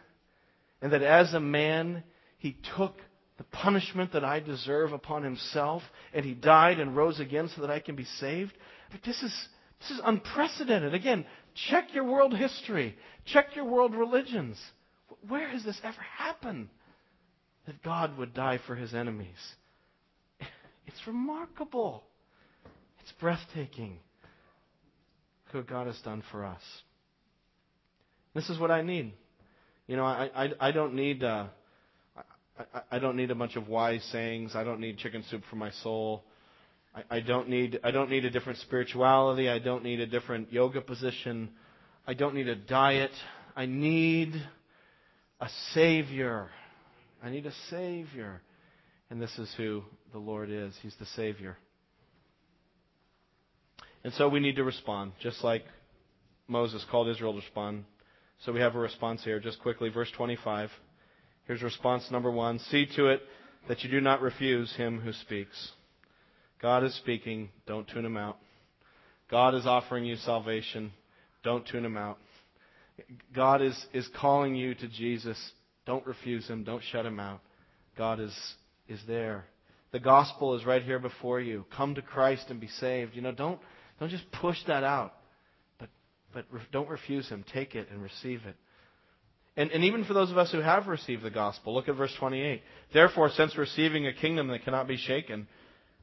and 0.81 0.93
that 0.93 1.03
as 1.03 1.33
a 1.33 1.39
man, 1.39 2.03
he 2.37 2.57
took 2.75 2.95
the 3.41 3.57
punishment 3.57 4.13
that 4.13 4.23
I 4.23 4.39
deserve 4.39 4.93
upon 4.93 5.23
himself, 5.23 5.81
and 6.13 6.23
he 6.23 6.35
died 6.35 6.79
and 6.79 6.95
rose 6.95 7.19
again 7.19 7.49
so 7.55 7.61
that 7.61 7.71
I 7.71 7.79
can 7.79 7.95
be 7.95 8.03
saved. 8.19 8.53
But 8.91 9.01
this 9.03 9.23
is, 9.23 9.47
this 9.79 9.89
is 9.89 10.01
unprecedented. 10.05 10.93
Again, 10.93 11.25
check 11.67 11.87
your 11.91 12.03
world 12.03 12.37
history, 12.37 12.95
check 13.25 13.55
your 13.55 13.65
world 13.65 13.95
religions. 13.95 14.59
Where 15.27 15.47
has 15.49 15.63
this 15.63 15.81
ever 15.83 16.01
happened? 16.19 16.69
That 17.65 17.81
God 17.81 18.15
would 18.19 18.35
die 18.35 18.59
for 18.67 18.75
his 18.75 18.93
enemies. 18.93 19.27
It's 20.85 21.07
remarkable. 21.07 22.03
It's 23.01 23.11
breathtaking 23.13 23.97
what 25.51 25.67
God 25.67 25.87
has 25.87 25.99
done 26.01 26.21
for 26.31 26.45
us. 26.45 26.61
This 28.35 28.49
is 28.49 28.59
what 28.59 28.71
I 28.71 28.81
need. 28.81 29.13
You 29.87 29.95
know, 29.95 30.05
I, 30.05 30.29
I, 30.35 30.49
I 30.59 30.71
don't 30.71 30.93
need 30.95 31.23
uh, 31.23 31.47
I, 32.73 32.81
I 32.95 32.99
don't 32.99 33.15
need 33.15 33.31
a 33.31 33.35
bunch 33.35 33.55
of 33.55 33.67
wise 33.67 34.03
sayings. 34.11 34.55
I 34.55 34.63
don't 34.63 34.79
need 34.79 34.97
chicken 34.97 35.23
soup 35.29 35.43
for 35.49 35.55
my 35.55 35.71
soul. 35.83 36.23
I, 36.95 37.17
I 37.17 37.19
don't 37.19 37.49
need 37.49 37.79
I 37.83 37.91
don't 37.91 38.09
need 38.09 38.25
a 38.25 38.29
different 38.29 38.59
spirituality. 38.59 39.49
I 39.49 39.59
don't 39.59 39.83
need 39.83 39.99
a 39.99 40.07
different 40.07 40.51
yoga 40.51 40.81
position. 40.81 41.49
I 42.07 42.13
don't 42.13 42.35
need 42.35 42.47
a 42.47 42.55
diet. 42.55 43.11
I 43.55 43.65
need 43.65 44.33
a 45.39 45.49
savior. 45.73 46.49
I 47.23 47.29
need 47.29 47.45
a 47.45 47.53
savior. 47.69 48.41
And 49.09 49.21
this 49.21 49.37
is 49.37 49.53
who 49.57 49.83
the 50.13 50.19
Lord 50.19 50.49
is. 50.49 50.73
He's 50.81 50.95
the 50.99 51.05
savior. 51.05 51.57
And 54.03 54.13
so 54.13 54.29
we 54.29 54.39
need 54.39 54.55
to 54.55 54.63
respond, 54.63 55.11
just 55.21 55.43
like 55.43 55.63
Moses 56.47 56.83
called 56.89 57.07
Israel 57.07 57.33
to 57.33 57.39
respond. 57.39 57.85
So 58.45 58.51
we 58.51 58.59
have 58.61 58.75
a 58.75 58.79
response 58.79 59.23
here. 59.23 59.39
Just 59.39 59.61
quickly, 59.61 59.89
verse 59.89 60.09
25. 60.17 60.71
Here's 61.51 61.63
response 61.63 62.09
number 62.09 62.31
one 62.31 62.59
See 62.59 62.87
to 62.95 63.07
it 63.07 63.23
that 63.67 63.83
you 63.83 63.91
do 63.91 63.99
not 63.99 64.21
refuse 64.21 64.73
him 64.77 65.01
who 65.01 65.11
speaks. 65.11 65.71
God 66.61 66.85
is 66.85 66.95
speaking. 66.95 67.49
Don't 67.67 67.85
tune 67.89 68.05
him 68.05 68.15
out. 68.15 68.37
God 69.29 69.53
is 69.53 69.65
offering 69.65 70.05
you 70.05 70.15
salvation. 70.15 70.93
Don't 71.43 71.67
tune 71.67 71.83
him 71.83 71.97
out. 71.97 72.19
God 73.35 73.61
is, 73.61 73.77
is 73.91 74.07
calling 74.15 74.55
you 74.55 74.75
to 74.75 74.87
Jesus. 74.87 75.37
Don't 75.85 76.07
refuse 76.07 76.47
him. 76.47 76.63
Don't 76.63 76.83
shut 76.89 77.05
him 77.05 77.19
out. 77.19 77.41
God 77.97 78.21
is, 78.21 78.33
is 78.87 79.01
there. 79.05 79.43
The 79.91 79.99
gospel 79.99 80.55
is 80.55 80.63
right 80.63 80.81
here 80.81 80.99
before 80.99 81.41
you. 81.41 81.65
Come 81.75 81.95
to 81.95 82.01
Christ 82.01 82.45
and 82.47 82.61
be 82.61 82.69
saved. 82.79 83.13
You 83.13 83.23
know, 83.23 83.33
don't, 83.33 83.59
don't 83.99 84.09
just 84.09 84.31
push 84.31 84.59
that 84.67 84.85
out, 84.85 85.15
but, 85.77 85.89
but 86.33 86.45
don't 86.71 86.87
refuse 86.87 87.27
Him. 87.27 87.43
Take 87.51 87.75
it 87.75 87.89
and 87.91 88.01
receive 88.01 88.39
it. 88.45 88.55
And, 89.57 89.71
and 89.71 89.83
even 89.83 90.05
for 90.05 90.13
those 90.13 90.31
of 90.31 90.37
us 90.37 90.51
who 90.51 90.61
have 90.61 90.87
received 90.87 91.23
the 91.23 91.29
gospel, 91.29 91.73
look 91.73 91.89
at 91.89 91.95
verse 91.95 92.13
28. 92.19 92.61
Therefore, 92.93 93.29
since 93.29 93.57
receiving 93.57 94.07
a 94.07 94.13
kingdom 94.13 94.47
that 94.47 94.63
cannot 94.63 94.87
be 94.87 94.97
shaken, 94.97 95.47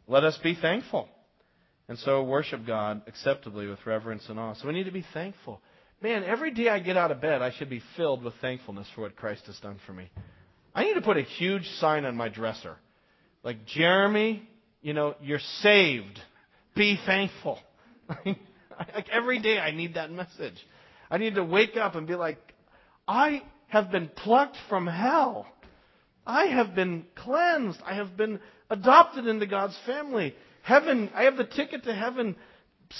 let 0.06 0.24
us 0.24 0.38
be 0.42 0.54
thankful. 0.54 1.08
And 1.88 1.98
so 1.98 2.22
worship 2.22 2.66
God 2.66 3.02
acceptably 3.06 3.66
with 3.66 3.78
reverence 3.86 4.24
and 4.28 4.38
awe. 4.38 4.54
So 4.54 4.66
we 4.68 4.74
need 4.74 4.84
to 4.84 4.92
be 4.92 5.04
thankful. 5.14 5.60
Man, 6.02 6.22
every 6.22 6.52
day 6.52 6.68
I 6.68 6.78
get 6.78 6.96
out 6.96 7.10
of 7.10 7.20
bed, 7.20 7.40
I 7.40 7.50
should 7.52 7.70
be 7.70 7.82
filled 7.96 8.22
with 8.22 8.34
thankfulness 8.40 8.86
for 8.94 9.00
what 9.00 9.16
Christ 9.16 9.46
has 9.46 9.58
done 9.60 9.80
for 9.86 9.92
me. 9.92 10.10
I 10.74 10.84
need 10.84 10.94
to 10.94 11.00
put 11.00 11.16
a 11.16 11.22
huge 11.22 11.66
sign 11.80 12.04
on 12.04 12.14
my 12.14 12.28
dresser. 12.28 12.76
Like, 13.42 13.66
Jeramie, 13.66 14.42
you 14.82 14.92
know, 14.92 15.14
you're 15.22 15.40
saved. 15.62 16.20
Be 16.76 16.98
thankful. 17.04 17.58
like 18.26 19.08
every 19.10 19.40
day 19.40 19.58
I 19.58 19.72
need 19.72 19.94
that 19.94 20.10
message. 20.10 20.54
I 21.10 21.18
need 21.18 21.34
to 21.36 21.44
wake 21.44 21.76
up 21.76 21.94
and 21.94 22.06
be 22.06 22.14
like, 22.14 22.38
I 23.08 23.42
have 23.68 23.90
been 23.90 24.08
plucked 24.08 24.56
from 24.68 24.86
hell. 24.86 25.46
I 26.26 26.44
have 26.46 26.74
been 26.74 27.06
cleansed. 27.14 27.80
I 27.84 27.94
have 27.94 28.16
been 28.16 28.38
adopted 28.68 29.26
into 29.26 29.46
God's 29.46 29.76
family. 29.86 30.34
Heaven, 30.62 31.10
I 31.14 31.22
have 31.22 31.38
the 31.38 31.44
ticket 31.44 31.84
to 31.84 31.94
heaven 31.94 32.36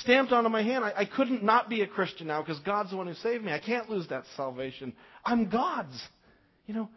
stamped 0.01 0.33
onto 0.33 0.49
my 0.49 0.62
hand. 0.62 0.85
I, 0.85 0.92
I 0.97 1.05
couldn't 1.05 1.42
not 1.42 1.68
be 1.68 1.83
a 1.83 1.87
Christian 1.87 2.27
now 2.27 2.40
because 2.40 2.59
God's 2.61 2.90
the 2.90 2.97
one 2.97 3.07
who 3.07 3.14
saved 3.14 3.44
me. 3.44 3.53
I 3.53 3.59
can't 3.59 3.90
lose 3.90 4.09
that 4.09 4.25
salvation. 4.37 4.94
I'm 5.25 5.51
God's. 5.51 6.01
You 6.66 6.75
know, 6.75 6.88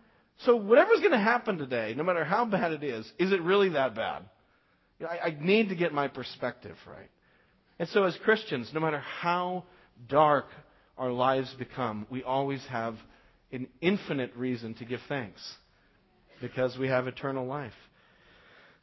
so 0.45 0.55
whatever's 0.55 0.99
going 0.99 1.11
to 1.11 1.19
happen 1.19 1.57
today, 1.57 1.93
no 1.95 2.03
matter 2.03 2.23
how 2.23 2.45
bad 2.45 2.71
it 2.71 2.83
is, 2.83 3.05
is 3.19 3.31
it 3.31 3.41
really 3.41 3.69
that 3.69 3.95
bad? 3.95 4.23
You 4.99 5.05
know, 5.05 5.11
I, 5.11 5.27
I 5.27 5.37
need 5.39 5.69
to 5.69 5.75
get 5.75 5.93
my 5.93 6.07
perspective 6.07 6.75
right. 6.87 7.09
And 7.79 7.89
so, 7.89 8.03
as 8.03 8.15
Christians, 8.23 8.69
no 8.73 8.79
matter 8.79 8.99
how 8.99 9.63
dark 10.07 10.45
our 11.01 11.11
lives 11.11 11.51
become, 11.57 12.05
we 12.11 12.21
always 12.21 12.63
have 12.69 12.95
an 13.51 13.67
infinite 13.81 14.31
reason 14.35 14.75
to 14.75 14.85
give 14.85 14.99
thanks 15.09 15.41
because 16.39 16.77
we 16.77 16.87
have 16.89 17.07
eternal 17.07 17.47
life. 17.47 17.73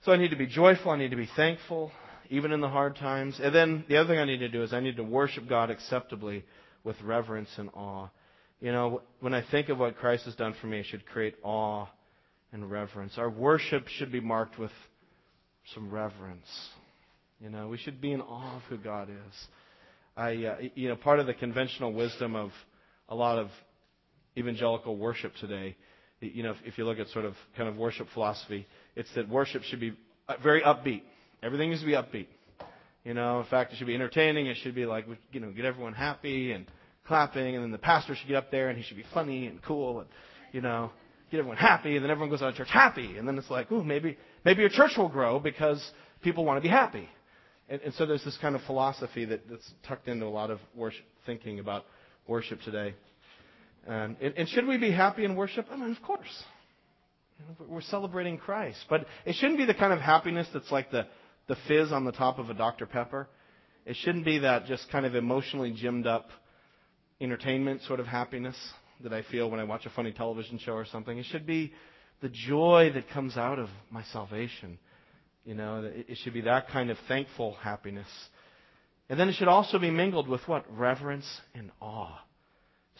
So, 0.04 0.10
I 0.10 0.16
need 0.16 0.30
to 0.30 0.36
be 0.36 0.48
joyful, 0.48 0.90
I 0.90 0.98
need 0.98 1.12
to 1.12 1.16
be 1.16 1.30
thankful, 1.36 1.92
even 2.28 2.50
in 2.50 2.60
the 2.60 2.68
hard 2.68 2.96
times. 2.96 3.38
And 3.40 3.54
then 3.54 3.84
the 3.88 3.98
other 3.98 4.08
thing 4.08 4.18
I 4.18 4.24
need 4.24 4.38
to 4.38 4.48
do 4.48 4.64
is 4.64 4.72
I 4.72 4.80
need 4.80 4.96
to 4.96 5.04
worship 5.04 5.48
God 5.48 5.70
acceptably 5.70 6.44
with 6.82 7.00
reverence 7.02 7.50
and 7.56 7.70
awe. 7.72 8.08
You 8.60 8.72
know, 8.72 9.02
when 9.20 9.32
I 9.32 9.44
think 9.48 9.68
of 9.68 9.78
what 9.78 9.96
Christ 9.96 10.24
has 10.24 10.34
done 10.34 10.56
for 10.60 10.66
me, 10.66 10.80
it 10.80 10.86
should 10.86 11.06
create 11.06 11.36
awe 11.44 11.86
and 12.52 12.68
reverence. 12.68 13.16
Our 13.16 13.30
worship 13.30 13.86
should 13.86 14.10
be 14.10 14.20
marked 14.20 14.58
with 14.58 14.72
some 15.72 15.88
reverence. 15.88 16.48
You 17.40 17.50
know, 17.50 17.68
we 17.68 17.78
should 17.78 18.00
be 18.00 18.10
in 18.10 18.22
awe 18.22 18.56
of 18.56 18.62
who 18.62 18.76
God 18.76 19.08
is. 19.08 19.46
I, 20.18 20.30
uh, 20.44 20.56
you 20.74 20.88
know, 20.88 20.96
part 20.96 21.20
of 21.20 21.26
the 21.26 21.34
conventional 21.34 21.92
wisdom 21.92 22.34
of 22.34 22.50
a 23.08 23.14
lot 23.14 23.38
of 23.38 23.50
evangelical 24.36 24.96
worship 24.96 25.32
today, 25.40 25.76
you 26.20 26.42
know, 26.42 26.50
if, 26.50 26.56
if 26.64 26.78
you 26.78 26.84
look 26.84 26.98
at 26.98 27.06
sort 27.10 27.24
of 27.24 27.34
kind 27.56 27.68
of 27.68 27.76
worship 27.76 28.08
philosophy, 28.12 28.66
it's 28.96 29.08
that 29.14 29.28
worship 29.28 29.62
should 29.62 29.78
be 29.78 29.96
uh, 30.28 30.34
very 30.42 30.60
upbeat. 30.62 31.02
Everything 31.40 31.70
needs 31.70 31.82
to 31.82 31.86
be 31.86 31.92
upbeat. 31.92 32.26
You 33.04 33.14
know, 33.14 33.38
in 33.38 33.46
fact, 33.46 33.72
it 33.72 33.76
should 33.76 33.86
be 33.86 33.94
entertaining. 33.94 34.48
It 34.48 34.56
should 34.56 34.74
be 34.74 34.86
like, 34.86 35.06
you 35.30 35.38
know, 35.38 35.52
get 35.52 35.64
everyone 35.64 35.92
happy 35.92 36.50
and 36.50 36.66
clapping, 37.06 37.54
and 37.54 37.62
then 37.62 37.70
the 37.70 37.78
pastor 37.78 38.16
should 38.16 38.26
get 38.26 38.36
up 38.36 38.50
there 38.50 38.70
and 38.70 38.76
he 38.76 38.82
should 38.82 38.96
be 38.96 39.04
funny 39.14 39.46
and 39.46 39.62
cool 39.62 40.00
and, 40.00 40.08
you 40.50 40.60
know, 40.60 40.90
get 41.30 41.38
everyone 41.38 41.58
happy, 41.58 41.94
and 41.94 42.04
then 42.04 42.10
everyone 42.10 42.28
goes 42.28 42.42
out 42.42 42.48
of 42.48 42.54
church 42.56 42.70
happy, 42.70 43.18
and 43.18 43.28
then 43.28 43.38
it's 43.38 43.50
like, 43.50 43.70
ooh, 43.70 43.84
maybe 43.84 44.18
maybe 44.44 44.62
your 44.62 44.70
church 44.70 44.92
will 44.96 45.08
grow 45.08 45.38
because 45.38 45.80
people 46.22 46.44
want 46.44 46.56
to 46.56 46.60
be 46.60 46.68
happy. 46.68 47.08
And, 47.68 47.80
and 47.82 47.94
so 47.94 48.06
there's 48.06 48.24
this 48.24 48.38
kind 48.40 48.54
of 48.54 48.62
philosophy 48.62 49.24
that, 49.26 49.48
that's 49.48 49.70
tucked 49.86 50.08
into 50.08 50.26
a 50.26 50.28
lot 50.28 50.50
of 50.50 50.58
worship, 50.74 51.04
thinking 51.26 51.58
about 51.58 51.84
worship 52.26 52.60
today. 52.62 52.94
And, 53.86 54.16
and, 54.20 54.48
should 54.48 54.66
we 54.66 54.76
be 54.76 54.90
happy 54.90 55.24
in 55.24 55.34
worship? 55.34 55.66
I 55.70 55.76
mean, 55.76 55.90
of 55.90 56.02
course. 56.02 56.42
We're 57.66 57.80
celebrating 57.82 58.36
Christ. 58.36 58.84
But 58.90 59.06
it 59.24 59.34
shouldn't 59.36 59.58
be 59.58 59.64
the 59.64 59.74
kind 59.74 59.92
of 59.92 60.00
happiness 60.00 60.46
that's 60.52 60.70
like 60.70 60.90
the, 60.90 61.06
the 61.46 61.56
fizz 61.66 61.92
on 61.92 62.04
the 62.04 62.12
top 62.12 62.38
of 62.38 62.50
a 62.50 62.54
Dr. 62.54 62.86
Pepper. 62.86 63.28
It 63.86 63.96
shouldn't 63.96 64.24
be 64.24 64.40
that 64.40 64.66
just 64.66 64.90
kind 64.90 65.06
of 65.06 65.14
emotionally 65.14 65.72
gymmed 65.72 66.06
up 66.06 66.28
entertainment 67.20 67.82
sort 67.82 68.00
of 68.00 68.06
happiness 68.06 68.56
that 69.02 69.12
I 69.12 69.22
feel 69.30 69.50
when 69.50 69.60
I 69.60 69.64
watch 69.64 69.86
a 69.86 69.90
funny 69.90 70.12
television 70.12 70.58
show 70.58 70.72
or 70.72 70.84
something. 70.84 71.16
It 71.16 71.26
should 71.26 71.46
be 71.46 71.72
the 72.20 72.28
joy 72.28 72.90
that 72.94 73.08
comes 73.10 73.36
out 73.36 73.58
of 73.58 73.68
my 73.90 74.02
salvation. 74.12 74.78
You 75.48 75.54
know, 75.54 75.90
it 75.90 76.18
should 76.18 76.34
be 76.34 76.42
that 76.42 76.68
kind 76.68 76.90
of 76.90 76.98
thankful 77.08 77.54
happiness. 77.62 78.06
And 79.08 79.18
then 79.18 79.30
it 79.30 79.36
should 79.36 79.48
also 79.48 79.78
be 79.78 79.90
mingled 79.90 80.28
with 80.28 80.46
what? 80.46 80.66
Reverence 80.76 81.24
and 81.54 81.70
awe. 81.80 82.20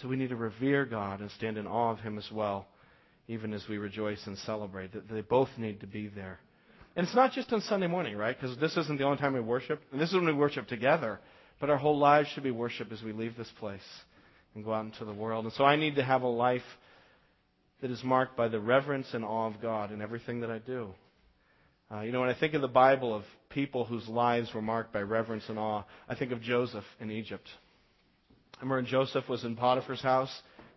So 0.01 0.09
we 0.09 0.17
need 0.17 0.31
to 0.31 0.37
revere 0.37 0.87
God 0.87 1.21
and 1.21 1.31
stand 1.33 1.59
in 1.59 1.67
awe 1.67 1.91
of 1.91 1.99
Him 1.99 2.17
as 2.17 2.27
well, 2.33 2.67
even 3.27 3.53
as 3.53 3.63
we 3.69 3.77
rejoice 3.77 4.27
and 4.27 4.39
celebrate. 4.39 4.93
They 5.11 5.21
both 5.21 5.51
need 5.59 5.81
to 5.81 5.87
be 5.87 6.09
there. 6.09 6.41
And 6.97 7.07
it's 7.07 7.15
not 7.15 7.33
just 7.33 7.53
on 7.53 7.61
Sunday 7.61 7.87
morning, 7.87 8.17
right? 8.17 8.35
Because 8.35 8.57
this 8.57 8.79
isn't 8.79 8.99
the 8.99 9.05
only 9.05 9.19
time 9.19 9.35
we 9.35 9.41
worship. 9.41 9.83
And 9.93 10.01
this 10.01 10.09
is 10.09 10.15
when 10.15 10.25
we 10.25 10.33
worship 10.33 10.69
together. 10.69 11.21
But 11.61 11.69
our 11.69 11.77
whole 11.77 11.99
lives 11.99 12.31
should 12.31 12.45
be 12.45 12.51
worship 12.51 12.91
as 12.93 13.03
we 13.03 13.13
leave 13.13 13.37
this 13.37 13.53
place 13.61 13.83
and 14.55 14.65
go 14.65 14.73
out 14.73 14.87
into 14.87 15.05
the 15.05 15.13
world. 15.13 15.45
And 15.45 15.53
so 15.53 15.65
I 15.65 15.77
need 15.77 15.97
to 15.97 16.03
have 16.03 16.23
a 16.23 16.29
life 16.29 16.63
that 17.83 17.91
is 17.91 18.03
marked 18.03 18.39
by 18.39 18.49
the 18.49 18.59
reverence 18.59 19.09
and 19.13 19.23
awe 19.23 19.49
of 19.49 19.61
God 19.61 19.93
in 19.93 20.01
everything 20.01 20.41
that 20.41 20.51
I 20.51 20.61
do. 20.61 20.95
Uh, 21.91 22.01
you 22.01 22.13
know, 22.13 22.21
when 22.21 22.29
I 22.29 22.39
think 22.39 22.53
of 22.53 22.61
the 22.61 22.69
Bible 22.69 23.15
of 23.15 23.25
people 23.49 23.85
whose 23.85 24.07
lives 24.09 24.53
were 24.55 24.61
marked 24.61 24.93
by 24.93 25.01
reverence 25.01 25.45
and 25.49 25.59
awe, 25.59 25.85
I 26.07 26.15
think 26.15 26.33
of 26.33 26.43
Joseph 26.43 26.85
in 27.01 27.11
Egypt. 27.11 27.49
I 28.59 28.63
remember 28.63 28.89
Joseph 28.89 29.27
was 29.29 29.45
in 29.45 29.57
Potiphar's 29.57 30.03
house. 30.03 30.31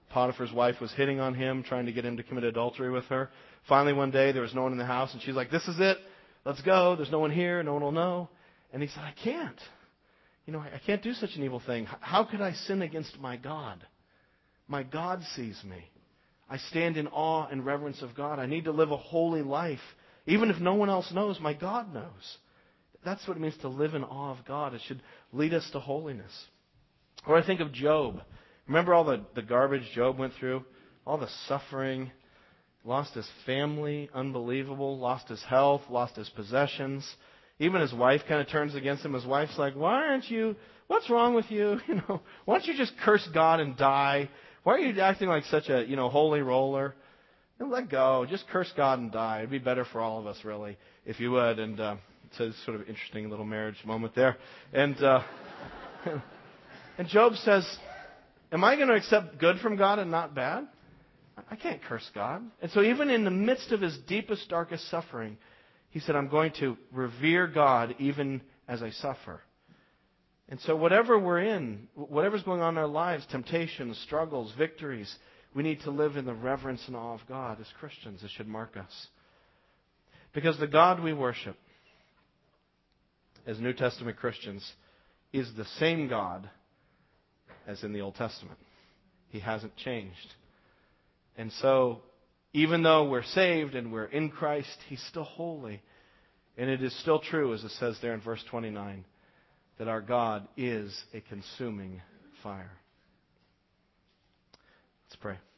Potiphar's 0.09 0.53
wife 0.53 0.75
was 0.79 0.91
hitting 0.93 1.19
on 1.19 1.33
him, 1.33 1.63
trying 1.63 1.85
to 1.87 1.91
get 1.91 2.05
him 2.05 2.17
to 2.17 2.23
commit 2.23 2.45
adultery 2.45 2.89
with 2.89 3.05
her. 3.05 3.29
Finally, 3.67 3.93
one 3.93 4.11
day, 4.11 4.31
there 4.31 4.41
was 4.41 4.55
no 4.55 4.63
one 4.63 4.71
in 4.71 4.77
the 4.77 4.85
house, 4.85 5.11
and 5.13 5.21
she's 5.21 5.35
like, 5.35 5.51
This 5.51 5.67
is 5.67 5.75
it. 5.79 5.97
Let's 6.45 6.61
go. 6.61 6.95
There's 6.95 7.11
no 7.11 7.19
one 7.19 7.31
here. 7.31 7.61
No 7.61 7.73
one 7.73 7.83
will 7.83 7.91
know. 7.91 8.29
And 8.71 8.81
he 8.81 8.87
said, 8.87 9.03
I 9.03 9.13
can't. 9.21 9.59
You 10.45 10.53
know, 10.53 10.59
I 10.59 10.79
can't 10.85 11.03
do 11.03 11.13
such 11.13 11.31
an 11.35 11.43
evil 11.43 11.61
thing. 11.65 11.87
How 11.99 12.23
could 12.23 12.41
I 12.41 12.53
sin 12.53 12.81
against 12.81 13.19
my 13.19 13.37
God? 13.37 13.85
My 14.67 14.83
God 14.83 15.21
sees 15.35 15.61
me. 15.63 15.89
I 16.49 16.57
stand 16.57 16.97
in 16.97 17.07
awe 17.07 17.47
and 17.47 17.65
reverence 17.65 18.01
of 18.01 18.15
God. 18.15 18.39
I 18.39 18.45
need 18.45 18.65
to 18.65 18.71
live 18.71 18.91
a 18.91 18.97
holy 18.97 19.41
life 19.41 19.79
even 20.25 20.49
if 20.49 20.59
no 20.59 20.75
one 20.75 20.89
else 20.89 21.11
knows, 21.11 21.39
my 21.39 21.53
God 21.53 21.93
knows. 21.93 22.37
That's 23.03 23.27
what 23.27 23.37
it 23.37 23.39
means 23.39 23.57
to 23.61 23.67
live 23.67 23.95
in 23.95 24.03
awe 24.03 24.31
of 24.31 24.45
God. 24.45 24.73
It 24.73 24.81
should 24.85 25.01
lead 25.33 25.53
us 25.53 25.67
to 25.71 25.79
holiness. 25.79 26.31
Or 27.25 27.37
I 27.37 27.45
think 27.45 27.59
of 27.59 27.71
Job. 27.71 28.21
Remember 28.67 28.93
all 28.93 29.03
the, 29.03 29.21
the 29.35 29.41
garbage 29.41 29.89
Job 29.93 30.17
went 30.19 30.33
through? 30.39 30.63
All 31.05 31.17
the 31.17 31.29
suffering. 31.47 32.11
Lost 32.83 33.13
his 33.13 33.27
family, 33.45 34.09
unbelievable. 34.13 34.97
Lost 34.97 35.27
his 35.29 35.43
health, 35.43 35.81
lost 35.89 36.15
his 36.15 36.29
possessions. 36.29 37.07
Even 37.59 37.81
his 37.81 37.93
wife 37.93 38.21
kind 38.27 38.41
of 38.41 38.47
turns 38.47 38.75
against 38.75 39.05
him. 39.05 39.13
His 39.13 39.25
wife's 39.25 39.57
like, 39.57 39.75
Why 39.75 40.07
aren't 40.07 40.29
you? 40.29 40.55
What's 40.87 41.09
wrong 41.09 41.35
with 41.35 41.49
you? 41.49 41.79
You 41.87 41.95
know, 41.95 42.21
why 42.45 42.55
don't 42.55 42.67
you 42.67 42.77
just 42.77 42.93
curse 43.03 43.27
God 43.33 43.59
and 43.59 43.77
die? 43.77 44.29
Why 44.63 44.73
are 44.73 44.79
you 44.79 44.99
acting 45.01 45.27
like 45.27 45.45
such 45.45 45.69
a, 45.69 45.85
you 45.87 45.95
know, 45.95 46.09
holy 46.09 46.41
roller? 46.41 46.95
Let 47.69 47.89
go. 47.89 48.25
Just 48.29 48.47
curse 48.47 48.71
God 48.75 48.99
and 48.99 49.11
die. 49.11 49.39
It'd 49.39 49.51
be 49.51 49.59
better 49.59 49.85
for 49.85 50.01
all 50.01 50.19
of 50.19 50.27
us, 50.27 50.37
really, 50.43 50.77
if 51.05 51.19
you 51.19 51.31
would. 51.31 51.59
And 51.59 51.79
uh, 51.79 51.95
it's 52.27 52.39
a 52.39 52.53
sort 52.65 52.79
of 52.79 52.87
interesting 52.87 53.29
little 53.29 53.45
marriage 53.45 53.77
moment 53.85 54.15
there. 54.15 54.37
And, 54.73 55.01
uh, 55.01 55.23
and 56.97 57.07
Job 57.07 57.33
says, 57.35 57.65
Am 58.51 58.63
I 58.63 58.75
going 58.75 58.89
to 58.89 58.95
accept 58.95 59.37
good 59.37 59.59
from 59.59 59.77
God 59.77 59.99
and 59.99 60.11
not 60.11 60.35
bad? 60.35 60.67
I 61.49 61.55
can't 61.55 61.81
curse 61.81 62.09
God. 62.13 62.43
And 62.61 62.69
so, 62.71 62.81
even 62.81 63.09
in 63.09 63.23
the 63.23 63.31
midst 63.31 63.71
of 63.71 63.81
his 63.81 63.97
deepest, 64.07 64.49
darkest 64.49 64.89
suffering, 64.89 65.37
he 65.89 65.99
said, 65.99 66.15
I'm 66.15 66.27
going 66.27 66.51
to 66.59 66.77
revere 66.91 67.47
God 67.47 67.95
even 67.99 68.41
as 68.67 68.81
I 68.81 68.91
suffer. 68.91 69.41
And 70.49 70.59
so, 70.61 70.75
whatever 70.75 71.17
we're 71.17 71.39
in, 71.39 71.87
whatever's 71.95 72.43
going 72.43 72.61
on 72.61 72.73
in 72.73 72.77
our 72.77 72.87
lives, 72.87 73.25
temptations, 73.31 73.97
struggles, 74.05 74.53
victories, 74.57 75.13
we 75.53 75.63
need 75.63 75.81
to 75.81 75.91
live 75.91 76.15
in 76.15 76.25
the 76.25 76.33
reverence 76.33 76.81
and 76.87 76.95
awe 76.95 77.13
of 77.13 77.21
God 77.27 77.59
as 77.59 77.67
Christians. 77.79 78.23
It 78.23 78.31
should 78.35 78.47
mark 78.47 78.77
us. 78.77 79.07
Because 80.33 80.57
the 80.57 80.67
God 80.67 81.03
we 81.03 81.13
worship 81.13 81.57
as 83.45 83.59
New 83.59 83.73
Testament 83.73 84.17
Christians 84.17 84.69
is 85.33 85.49
the 85.57 85.65
same 85.79 86.07
God 86.07 86.49
as 87.67 87.83
in 87.83 87.93
the 87.93 88.01
Old 88.01 88.15
Testament. 88.15 88.57
He 89.29 89.39
hasn't 89.39 89.75
changed. 89.77 90.15
And 91.37 91.51
so, 91.53 92.01
even 92.53 92.83
though 92.83 93.09
we're 93.09 93.23
saved 93.23 93.75
and 93.75 93.91
we're 93.91 94.05
in 94.05 94.29
Christ, 94.29 94.77
He's 94.87 95.03
still 95.09 95.23
holy. 95.23 95.81
And 96.57 96.69
it 96.69 96.83
is 96.83 96.97
still 96.99 97.19
true, 97.19 97.53
as 97.53 97.63
it 97.63 97.71
says 97.71 97.97
there 98.01 98.13
in 98.13 98.21
verse 98.21 98.43
29, 98.49 99.05
that 99.79 99.87
our 99.87 100.01
God 100.01 100.47
is 100.57 100.97
a 101.13 101.21
consuming 101.21 102.01
fire. 102.43 102.71
Let's 105.11 105.19
pray. 105.19 105.50